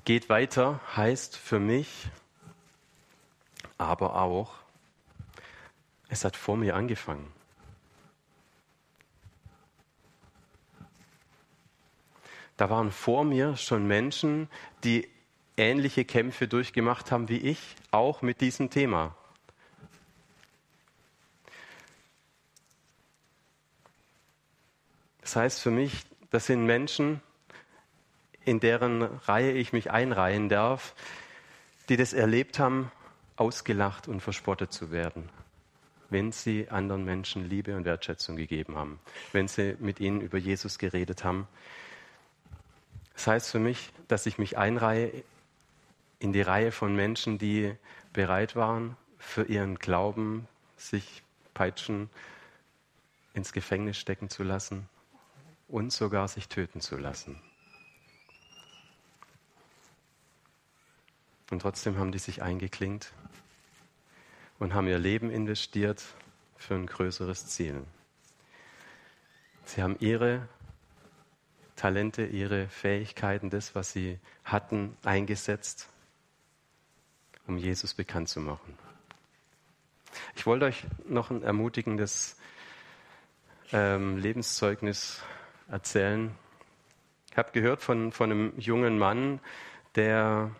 Geht 0.05 0.29
weiter 0.29 0.81
heißt 0.95 1.37
für 1.37 1.59
mich 1.59 2.09
aber 3.79 4.15
auch, 4.15 4.62
es 6.13 6.27
hat 6.27 6.37
vor 6.37 6.59
mir 6.59 6.77
angefangen. 6.77 7.33
Da 12.59 12.69
waren 12.69 12.93
vor 12.93 13.25
mir 13.25 13.57
schon 13.57 13.87
Menschen, 13.87 14.51
die 14.85 15.09
ähnliche 15.57 16.05
Kämpfe 16.05 16.49
durchgemacht 16.49 17.11
haben 17.11 17.31
wie 17.31 17.39
ich, 17.39 17.77
auch 17.91 18.21
mit 18.21 18.43
diesem 18.43 18.69
Thema. 18.69 19.17
Das 25.23 25.35
heißt 25.35 25.61
für 25.61 25.71
mich, 25.71 26.05
das 26.31 26.45
sind 26.45 26.67
Menschen, 26.67 27.23
in 28.45 28.61
deren 28.61 29.03
Reihe 29.03 29.53
ich 29.53 29.73
mich 29.73 29.91
einreihen 29.91 30.51
darf, 30.51 30.95
die 31.89 31.97
das 31.97 32.13
erlebt 32.13 32.59
haben, 32.59 32.93
ausgelacht 33.37 34.09
und 34.09 34.21
verspottet 34.21 34.75
zu 34.75 34.91
werden, 34.91 35.31
wenn 36.13 36.33
sie 36.33 36.69
anderen 36.69 37.05
Menschen 37.05 37.49
Liebe 37.49 37.77
und 37.77 37.85
Wertschätzung 37.85 38.37
gegeben 38.37 38.77
haben, 38.77 39.01
wenn 39.33 39.49
sie 39.49 39.77
mit 39.81 40.01
ihnen 40.01 40.21
über 40.21 40.39
Jesus 40.39 40.79
geredet 40.79 41.25
haben. 41.25 41.49
Das 43.15 43.27
heißt 43.27 43.51
für 43.51 43.59
mich, 43.59 43.91
dass 44.09 44.27
ich 44.27 44.39
mich 44.39 44.59
einreihe 44.59 45.25
in 46.19 46.33
die 46.33 46.43
Reihe 46.43 46.71
von 46.71 46.95
Menschen, 46.95 47.39
die 47.39 47.75
bereit 48.13 48.55
waren, 48.55 48.97
für 49.19 49.45
ihren 49.45 49.79
Glauben 49.79 50.47
sich 50.77 51.23
peitschen, 51.55 52.11
ins 53.35 53.53
Gefängnis 53.53 53.97
stecken 53.97 54.29
zu 54.29 54.43
lassen 54.43 54.89
und 55.69 55.93
sogar 55.93 56.29
sich 56.29 56.49
töten 56.49 56.81
zu 56.81 56.97
lassen. 56.97 57.41
Und 61.51 61.61
trotzdem 61.61 61.99
haben 61.99 62.13
die 62.13 62.19
sich 62.19 62.43
eingeklinkt 62.43 63.13
und 64.63 64.75
haben 64.75 64.87
ihr 64.87 65.01
Leben 65.01 65.29
investiert 65.29 66.05
für 66.57 66.77
ein 66.77 66.87
größeres 66.87 67.49
Ziel. 67.49 67.83
Sie 69.65 69.83
haben 69.83 69.97
ihre 69.99 70.49
Talente, 71.75 72.25
ihre 72.25 72.69
Fähigkeiten, 72.69 73.51
das, 73.51 73.75
was 73.75 73.91
sie 73.91 74.21
hatten, 74.45 74.97
eingesetzt, 75.03 75.89
um 77.49 77.59
Jesus 77.59 77.95
bekannt 77.95 78.29
zu 78.29 78.39
machen. 78.39 78.79
Ich 80.37 80.47
wollte 80.47 80.67
euch 80.67 80.85
noch 81.09 81.33
ein 81.33 81.43
ermutigendes 81.43 82.37
ähm, 83.73 84.17
Lebenszeugnis 84.19 85.25
erzählen. 85.67 86.33
Ich 87.33 87.37
habe 87.37 87.51
gehört 87.51 87.83
von, 87.83 88.13
von 88.13 88.31
einem 88.31 88.53
jungen 88.61 88.97
Mann, 88.97 89.41
der 89.97 90.53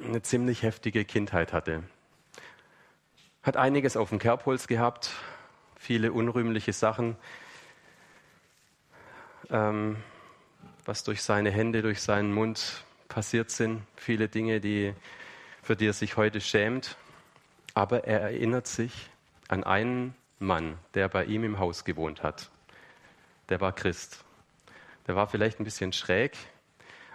eine 0.00 0.22
ziemlich 0.22 0.62
heftige 0.62 1.04
Kindheit 1.04 1.52
hatte. 1.52 1.82
Hat 3.48 3.56
einiges 3.56 3.96
auf 3.96 4.10
dem 4.10 4.18
Kerbholz 4.18 4.66
gehabt, 4.66 5.08
viele 5.78 6.12
unrühmliche 6.12 6.74
Sachen, 6.74 7.16
ähm, 9.48 9.96
was 10.84 11.02
durch 11.02 11.22
seine 11.22 11.50
Hände, 11.50 11.80
durch 11.80 12.02
seinen 12.02 12.34
Mund 12.34 12.84
passiert 13.08 13.50
sind, 13.50 13.80
viele 13.96 14.28
Dinge, 14.28 14.60
die, 14.60 14.92
für 15.62 15.76
die 15.76 15.86
er 15.86 15.94
sich 15.94 16.18
heute 16.18 16.42
schämt. 16.42 16.98
Aber 17.72 18.04
er 18.04 18.20
erinnert 18.20 18.66
sich 18.66 19.08
an 19.48 19.64
einen 19.64 20.14
Mann, 20.38 20.76
der 20.92 21.08
bei 21.08 21.24
ihm 21.24 21.42
im 21.42 21.58
Haus 21.58 21.86
gewohnt 21.86 22.22
hat. 22.22 22.50
Der 23.48 23.62
war 23.62 23.72
Christ. 23.72 24.26
Der 25.06 25.16
war 25.16 25.26
vielleicht 25.26 25.58
ein 25.58 25.64
bisschen 25.64 25.94
schräg, 25.94 26.36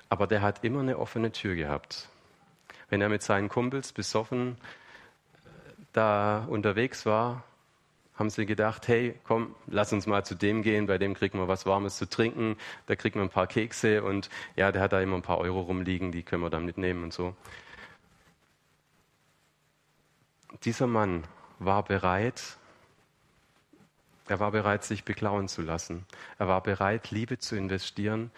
aber 0.10 0.26
der 0.26 0.42
hat 0.42 0.64
immer 0.64 0.80
eine 0.80 0.98
offene 0.98 1.32
Tür 1.32 1.54
gehabt. 1.54 2.10
Wenn 2.90 3.02
er 3.02 3.10
mit 3.10 3.22
seinen 3.22 3.50
Kumpels 3.50 3.92
besoffen 3.94 4.58
da 5.94 6.46
unterwegs 6.50 7.06
war, 7.06 7.44
haben 8.16 8.30
sie 8.30 8.46
gedacht, 8.46 8.88
hey, 8.88 9.20
komm, 9.24 9.56
lass 9.68 9.92
uns 9.94 10.06
mal 10.06 10.24
zu 10.24 10.36
dem 10.36 10.62
gehen, 10.62 10.86
bei 10.86 10.98
dem 10.98 11.14
kriegen 11.14 11.40
wir 11.40 11.48
was 11.48 11.66
Warmes 11.66 11.98
zu 11.98 12.08
trinken, 12.08 12.58
da 12.86 12.96
kriegen 12.96 13.16
wir 13.16 13.24
ein 13.24 13.30
paar 13.30 13.48
Kekse 13.48 14.04
und 14.04 14.30
ja, 14.56 14.72
der 14.72 14.82
hat 14.82 14.94
da 14.94 15.02
immer 15.02 15.16
ein 15.16 15.24
paar 15.24 15.40
Euro 15.40 15.62
rumliegen, 15.62 16.12
die 16.12 16.24
können 16.24 16.44
wir 16.44 16.50
dann 16.50 16.66
mitnehmen 16.66 17.04
und 17.04 17.14
so. 17.14 17.36
Dieser 20.64 20.88
Mann 20.88 21.24
war 21.60 21.84
bereit, 21.84 22.58
er 24.28 24.40
war 24.40 24.52
bereit, 24.52 24.84
sich 24.84 25.04
beklauen 25.04 25.48
zu 25.48 25.62
lassen. 25.62 26.06
Er 26.38 26.48
war 26.48 26.62
bereit, 26.62 27.12
Liebe 27.12 27.40
zu 27.40 27.56
investieren 27.56 28.32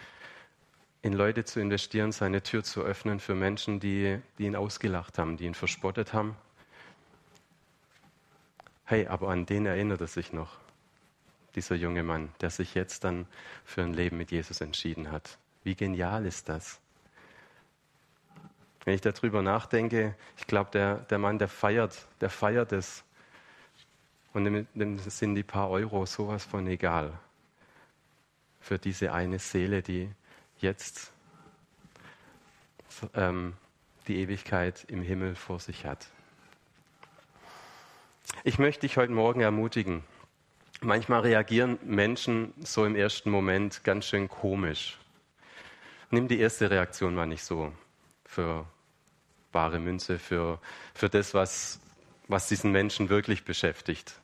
in 1.06 1.12
Leute 1.12 1.44
zu 1.44 1.60
investieren, 1.60 2.10
seine 2.10 2.42
Tür 2.42 2.64
zu 2.64 2.82
öffnen 2.82 3.20
für 3.20 3.36
Menschen, 3.36 3.78
die, 3.78 4.18
die 4.38 4.44
ihn 4.44 4.56
ausgelacht 4.56 5.18
haben, 5.18 5.36
die 5.36 5.44
ihn 5.44 5.54
verspottet 5.54 6.12
haben. 6.12 6.36
Hey, 8.88 9.08
aber 9.08 9.30
an 9.30 9.46
den 9.46 9.66
erinnert 9.66 10.00
er 10.00 10.06
sich 10.06 10.32
noch, 10.32 10.58
dieser 11.56 11.74
junge 11.74 12.04
Mann, 12.04 12.32
der 12.40 12.50
sich 12.50 12.74
jetzt 12.76 13.02
dann 13.02 13.26
für 13.64 13.82
ein 13.82 13.92
Leben 13.92 14.16
mit 14.16 14.30
Jesus 14.30 14.60
entschieden 14.60 15.10
hat. 15.10 15.38
Wie 15.64 15.74
genial 15.74 16.24
ist 16.24 16.48
das? 16.48 16.78
Wenn 18.84 18.94
ich 18.94 19.00
darüber 19.00 19.42
nachdenke, 19.42 20.14
ich 20.36 20.46
glaube, 20.46 20.70
der, 20.70 20.98
der 20.98 21.18
Mann, 21.18 21.40
der 21.40 21.48
feiert, 21.48 22.06
der 22.20 22.30
feiert 22.30 22.70
es. 22.70 23.02
Und 24.32 24.44
dem 24.44 24.98
sind 24.98 25.34
die 25.34 25.42
paar 25.42 25.68
Euro 25.70 26.06
sowas 26.06 26.44
von 26.44 26.64
egal. 26.68 27.18
Für 28.60 28.78
diese 28.78 29.12
eine 29.12 29.40
Seele, 29.40 29.82
die, 29.82 30.08
jetzt 30.58 31.10
ähm, 33.14 33.54
die 34.06 34.18
Ewigkeit 34.18 34.84
im 34.84 35.02
Himmel 35.02 35.34
vor 35.34 35.58
sich 35.58 35.84
hat. 35.84 36.06
Ich 38.44 38.58
möchte 38.58 38.82
dich 38.82 38.96
heute 38.96 39.12
Morgen 39.12 39.40
ermutigen. 39.40 40.02
Manchmal 40.80 41.20
reagieren 41.20 41.78
Menschen 41.84 42.52
so 42.60 42.84
im 42.84 42.96
ersten 42.96 43.30
Moment 43.30 43.84
ganz 43.84 44.06
schön 44.06 44.28
komisch. 44.28 44.98
Nimm 46.10 46.28
die 46.28 46.38
erste 46.38 46.70
Reaktion 46.70 47.14
mal 47.14 47.26
nicht 47.26 47.44
so 47.44 47.72
für 48.24 48.66
wahre 49.52 49.78
Münze, 49.78 50.18
für, 50.18 50.60
für 50.94 51.08
das, 51.08 51.34
was, 51.34 51.80
was 52.28 52.48
diesen 52.48 52.72
Menschen 52.72 53.08
wirklich 53.08 53.44
beschäftigt. 53.44 54.20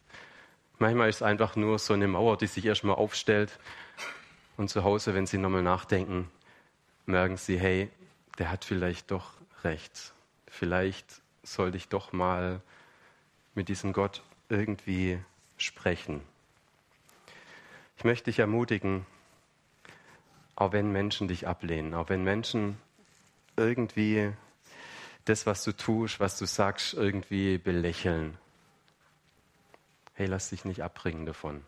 Manchmal 0.79 1.09
ist 1.09 1.17
es 1.17 1.23
einfach 1.23 1.57
nur 1.57 1.79
so 1.79 1.95
eine 1.95 2.09
Mauer, 2.09 2.37
die 2.37 2.49
sich 2.49 2.67
erstmal 2.67 2.97
aufstellt 2.97 3.59
und 4.57 4.69
zu 4.69 4.85
Hause, 4.85 5.15
wenn 5.15 5.27
Sie 5.27 5.39
nochmal 5.39 5.63
nachdenken, 5.63 6.31
merken 7.07 7.37
Sie, 7.37 7.59
hey, 7.59 7.89
der 8.39 8.51
hat 8.51 8.65
vielleicht 8.65 9.11
doch 9.11 9.33
recht. 9.65 10.13
Vielleicht 10.49 11.07
sollte 11.43 11.77
ich 11.77 11.89
doch 11.89 12.13
mal 12.13 12.61
mit 13.55 13.69
diesem 13.69 13.93
Gott 13.93 14.23
irgendwie 14.49 15.19
sprechen. 15.57 16.23
Ich 17.97 18.05
möchte 18.05 18.27
dich 18.27 18.39
ermutigen, 18.39 19.07
auch 20.57 20.73
wenn 20.73 20.93
Menschen 20.93 21.29
dich 21.29 21.47
ablehnen, 21.47 21.95
auch 21.95 22.09
wenn 22.09 22.25
Menschen 22.25 22.77
irgendwie 23.57 24.33
das, 25.25 25.47
was 25.47 25.65
du 25.65 25.73
tust, 25.73 26.21
was 26.21 26.39
du 26.39 26.47
sagst, 26.47 26.95
irgendwie 26.95 27.59
belächeln. 27.59 28.37
Hey, 30.15 30.27
lass 30.27 30.51
dich 30.51 30.65
nicht 30.65 30.83
abbringen 30.83 31.27
davon. 31.27 31.65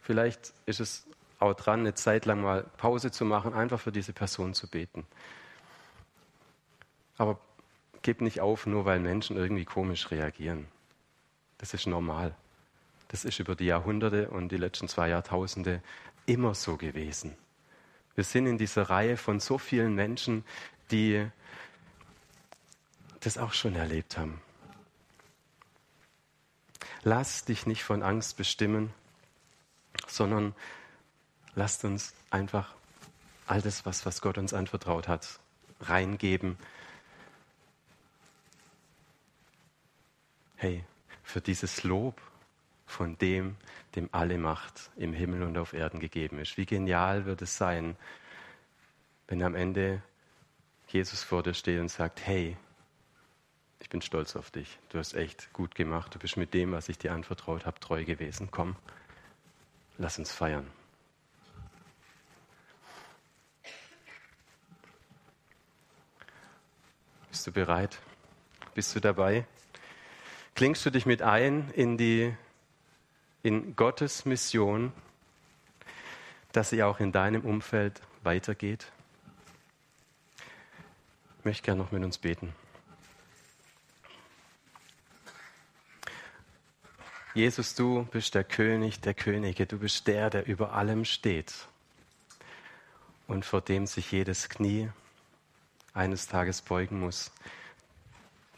Vielleicht 0.00 0.52
ist 0.66 0.80
es 0.80 1.06
auch 1.38 1.54
dran, 1.54 1.80
eine 1.80 1.94
Zeit 1.94 2.26
lang 2.26 2.42
mal 2.42 2.64
Pause 2.76 3.10
zu 3.10 3.24
machen, 3.24 3.54
einfach 3.54 3.80
für 3.80 3.92
diese 3.92 4.12
Person 4.12 4.54
zu 4.54 4.68
beten. 4.68 5.06
Aber 7.16 7.38
gib 8.02 8.20
nicht 8.20 8.40
auf, 8.40 8.66
nur 8.66 8.84
weil 8.84 9.00
Menschen 9.00 9.36
irgendwie 9.36 9.64
komisch 9.64 10.10
reagieren. 10.10 10.66
Das 11.64 11.72
ist 11.72 11.86
normal. 11.86 12.34
Das 13.08 13.24
ist 13.24 13.38
über 13.38 13.56
die 13.56 13.64
Jahrhunderte 13.64 14.28
und 14.28 14.50
die 14.50 14.58
letzten 14.58 14.86
zwei 14.86 15.08
Jahrtausende 15.08 15.82
immer 16.26 16.54
so 16.54 16.76
gewesen. 16.76 17.34
Wir 18.14 18.24
sind 18.24 18.46
in 18.46 18.58
dieser 18.58 18.90
Reihe 18.90 19.16
von 19.16 19.40
so 19.40 19.56
vielen 19.56 19.94
Menschen, 19.94 20.44
die 20.90 21.26
das 23.20 23.38
auch 23.38 23.54
schon 23.54 23.76
erlebt 23.76 24.18
haben. 24.18 24.42
Lass 27.02 27.46
dich 27.46 27.64
nicht 27.64 27.82
von 27.82 28.02
Angst 28.02 28.36
bestimmen, 28.36 28.92
sondern 30.06 30.54
lasst 31.54 31.82
uns 31.86 32.12
einfach 32.28 32.74
all 33.46 33.62
das, 33.62 33.86
was, 33.86 34.04
was 34.04 34.20
Gott 34.20 34.36
uns 34.36 34.52
anvertraut 34.52 35.08
hat, 35.08 35.40
reingeben. 35.80 36.58
Hey, 40.56 40.84
für 41.24 41.40
dieses 41.40 41.82
Lob 41.82 42.20
von 42.86 43.18
dem, 43.18 43.56
dem 43.96 44.08
alle 44.12 44.38
Macht 44.38 44.90
im 44.96 45.12
Himmel 45.12 45.42
und 45.42 45.58
auf 45.58 45.72
Erden 45.72 45.98
gegeben 45.98 46.38
ist. 46.38 46.56
Wie 46.56 46.66
genial 46.66 47.24
wird 47.24 47.42
es 47.42 47.56
sein, 47.56 47.96
wenn 49.26 49.42
am 49.42 49.54
Ende 49.54 50.02
Jesus 50.88 51.22
vor 51.22 51.42
dir 51.42 51.54
steht 51.54 51.80
und 51.80 51.88
sagt, 51.88 52.24
hey, 52.24 52.56
ich 53.80 53.88
bin 53.88 54.00
stolz 54.00 54.36
auf 54.36 54.50
dich, 54.50 54.78
du 54.90 54.98
hast 54.98 55.14
echt 55.14 55.52
gut 55.52 55.74
gemacht, 55.74 56.14
du 56.14 56.18
bist 56.18 56.36
mit 56.36 56.54
dem, 56.54 56.72
was 56.72 56.88
ich 56.88 56.98
dir 56.98 57.12
anvertraut 57.12 57.66
habe, 57.66 57.80
treu 57.80 58.04
gewesen. 58.04 58.48
Komm, 58.50 58.76
lass 59.98 60.18
uns 60.18 60.30
feiern. 60.32 60.70
Bist 67.30 67.46
du 67.46 67.52
bereit? 67.52 67.98
Bist 68.74 68.94
du 68.94 69.00
dabei? 69.00 69.46
Klingst 70.54 70.86
du 70.86 70.90
dich 70.90 71.04
mit 71.04 71.20
ein 71.20 71.70
in 71.70 71.96
die 71.96 72.32
in 73.42 73.74
Gottes 73.76 74.24
Mission, 74.24 74.92
dass 76.52 76.70
sie 76.70 76.82
auch 76.82 77.00
in 77.00 77.10
deinem 77.10 77.42
Umfeld 77.42 78.00
weitergeht. 78.22 78.90
Ich 81.38 81.44
möchte 81.44 81.64
gerne 81.64 81.82
noch 81.82 81.90
mit 81.90 82.04
uns 82.04 82.18
beten. 82.18 82.54
Jesus, 87.34 87.74
du 87.74 88.04
bist 88.12 88.36
der 88.36 88.44
König 88.44 89.00
der 89.00 89.12
Könige, 89.12 89.66
du 89.66 89.78
bist 89.80 90.06
der, 90.06 90.30
der 90.30 90.46
über 90.46 90.72
allem 90.72 91.04
steht 91.04 91.52
und 93.26 93.44
vor 93.44 93.60
dem 93.60 93.88
sich 93.88 94.12
jedes 94.12 94.48
Knie 94.48 94.88
eines 95.92 96.28
Tages 96.28 96.62
beugen 96.62 97.00
muss. 97.00 97.32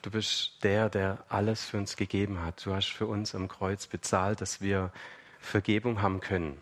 Du 0.07 0.12
bist 0.12 0.62
der, 0.62 0.88
der 0.88 1.19
alles 1.29 1.64
für 1.64 1.79
uns 1.79 1.97
gegeben 1.97 2.40
hat. 2.40 2.64
Du 2.64 2.73
hast 2.73 2.92
für 2.92 3.09
uns 3.09 3.35
am 3.35 3.49
Kreuz 3.49 3.88
bezahlt, 3.88 4.40
dass 4.40 4.61
wir 4.61 4.92
Vergebung 5.40 6.01
haben 6.01 6.21
können, 6.21 6.57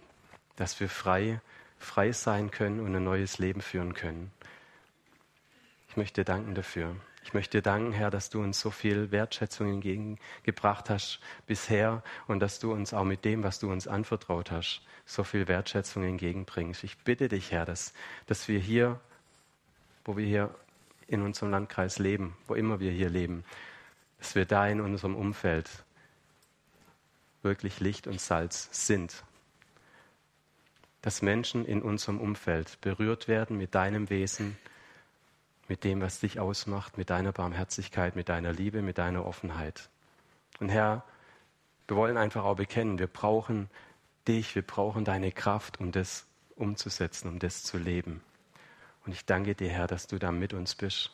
dass 0.56 0.80
wir 0.80 0.88
frei, 0.88 1.42
frei 1.76 2.12
sein 2.12 2.50
können 2.50 2.80
und 2.80 2.96
ein 2.96 3.04
neues 3.04 3.36
Leben 3.36 3.60
führen 3.60 3.92
können. 3.92 4.32
Ich 5.90 5.98
möchte 5.98 6.22
dir 6.22 6.24
danken 6.24 6.54
dafür. 6.54 6.96
Ich 7.22 7.34
möchte 7.34 7.58
dir 7.58 7.62
danken, 7.62 7.92
Herr, 7.92 8.08
dass 8.08 8.30
du 8.30 8.40
uns 8.42 8.58
so 8.58 8.70
viel 8.70 9.10
Wertschätzung 9.10 9.68
entgegengebracht 9.74 10.88
hast 10.88 11.20
bisher 11.46 12.02
und 12.26 12.40
dass 12.40 12.60
du 12.60 12.72
uns 12.72 12.94
auch 12.94 13.04
mit 13.04 13.26
dem, 13.26 13.42
was 13.42 13.58
du 13.58 13.70
uns 13.70 13.86
anvertraut 13.86 14.50
hast, 14.52 14.80
so 15.04 15.22
viel 15.22 15.48
Wertschätzung 15.48 16.02
entgegenbringst. 16.02 16.82
Ich 16.82 16.96
bitte 16.96 17.28
dich, 17.28 17.52
Herr, 17.52 17.66
dass, 17.66 17.92
dass 18.24 18.48
wir 18.48 18.58
hier, 18.58 18.98
wo 20.06 20.16
wir 20.16 20.24
hier 20.24 20.54
in 21.14 21.22
unserem 21.22 21.50
Landkreis 21.50 21.98
leben, 21.98 22.36
wo 22.46 22.54
immer 22.54 22.80
wir 22.80 22.90
hier 22.90 23.08
leben, 23.08 23.44
dass 24.18 24.34
wir 24.34 24.44
da 24.44 24.66
in 24.68 24.80
unserem 24.80 25.16
Umfeld 25.16 25.70
wirklich 27.42 27.80
Licht 27.80 28.06
und 28.06 28.20
Salz 28.20 28.68
sind. 28.72 29.24
Dass 31.02 31.22
Menschen 31.22 31.64
in 31.64 31.82
unserem 31.82 32.20
Umfeld 32.20 32.80
berührt 32.80 33.28
werden 33.28 33.56
mit 33.56 33.74
deinem 33.74 34.10
Wesen, 34.10 34.56
mit 35.68 35.84
dem, 35.84 36.00
was 36.00 36.20
dich 36.20 36.40
ausmacht, 36.40 36.98
mit 36.98 37.10
deiner 37.10 37.32
Barmherzigkeit, 37.32 38.16
mit 38.16 38.28
deiner 38.28 38.52
Liebe, 38.52 38.82
mit 38.82 38.98
deiner 38.98 39.24
Offenheit. 39.26 39.88
Und 40.60 40.68
Herr, 40.68 41.04
wir 41.86 41.96
wollen 41.96 42.16
einfach 42.16 42.44
auch 42.44 42.56
bekennen, 42.56 42.98
wir 42.98 43.06
brauchen 43.06 43.68
dich, 44.26 44.54
wir 44.54 44.62
brauchen 44.62 45.04
deine 45.04 45.32
Kraft, 45.32 45.80
um 45.80 45.92
das 45.92 46.26
umzusetzen, 46.56 47.28
um 47.28 47.38
das 47.38 47.62
zu 47.62 47.76
leben. 47.76 48.22
Und 49.06 49.12
ich 49.12 49.24
danke 49.24 49.54
dir, 49.54 49.68
Herr, 49.68 49.86
dass 49.86 50.06
du 50.06 50.18
da 50.18 50.32
mit 50.32 50.54
uns 50.54 50.74
bist. 50.74 51.10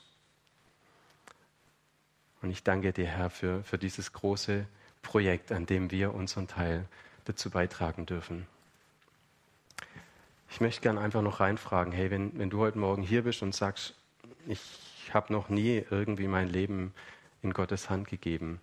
Und 2.42 2.50
ich 2.50 2.62
danke 2.62 2.92
dir, 2.92 3.06
Herr, 3.06 3.30
für, 3.30 3.62
für 3.64 3.78
dieses 3.78 4.12
große 4.12 4.66
Projekt, 5.02 5.52
an 5.52 5.66
dem 5.66 5.90
wir 5.90 6.14
unseren 6.14 6.46
Teil 6.46 6.86
dazu 7.24 7.50
beitragen 7.50 8.06
dürfen. 8.06 8.46
Ich 10.50 10.60
möchte 10.60 10.80
gerne 10.80 11.00
einfach 11.00 11.22
noch 11.22 11.40
reinfragen, 11.40 11.92
hey, 11.92 12.10
wenn, 12.10 12.36
wenn 12.38 12.50
du 12.50 12.58
heute 12.58 12.78
Morgen 12.78 13.02
hier 13.02 13.22
bist 13.22 13.42
und 13.42 13.54
sagst, 13.54 13.94
ich 14.46 15.10
habe 15.12 15.32
noch 15.32 15.48
nie 15.48 15.84
irgendwie 15.90 16.28
mein 16.28 16.48
Leben 16.48 16.92
in 17.42 17.52
Gottes 17.52 17.90
Hand 17.90 18.08
gegeben, 18.08 18.60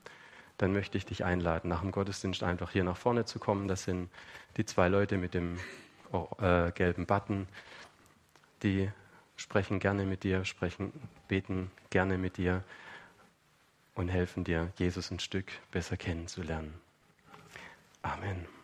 dann 0.57 0.73
möchte 0.73 0.97
ich 0.97 1.05
dich 1.05 1.23
einladen, 1.23 1.69
nach 1.69 1.81
dem 1.81 1.91
Gottesdienst 1.91 2.43
einfach 2.43 2.71
hier 2.71 2.83
nach 2.83 2.97
vorne 2.97 3.25
zu 3.25 3.39
kommen. 3.39 3.67
Das 3.67 3.83
sind 3.83 4.09
die 4.57 4.65
zwei 4.65 4.87
Leute 4.87 5.17
mit 5.17 5.33
dem 5.33 5.59
äh, 6.39 6.71
gelben 6.71 7.05
Button, 7.05 7.47
die 8.63 8.89
sprechen 9.37 9.79
gerne 9.79 10.05
mit 10.05 10.23
dir, 10.23 10.43
sprechen, 10.43 10.91
beten 11.27 11.71
gerne 11.89 12.17
mit 12.17 12.37
dir 12.37 12.63
und 13.95 14.09
helfen 14.09 14.43
dir, 14.43 14.71
Jesus 14.77 15.11
ein 15.11 15.19
Stück 15.19 15.51
besser 15.71 15.97
kennenzulernen. 15.97 16.73
Amen. 18.01 18.56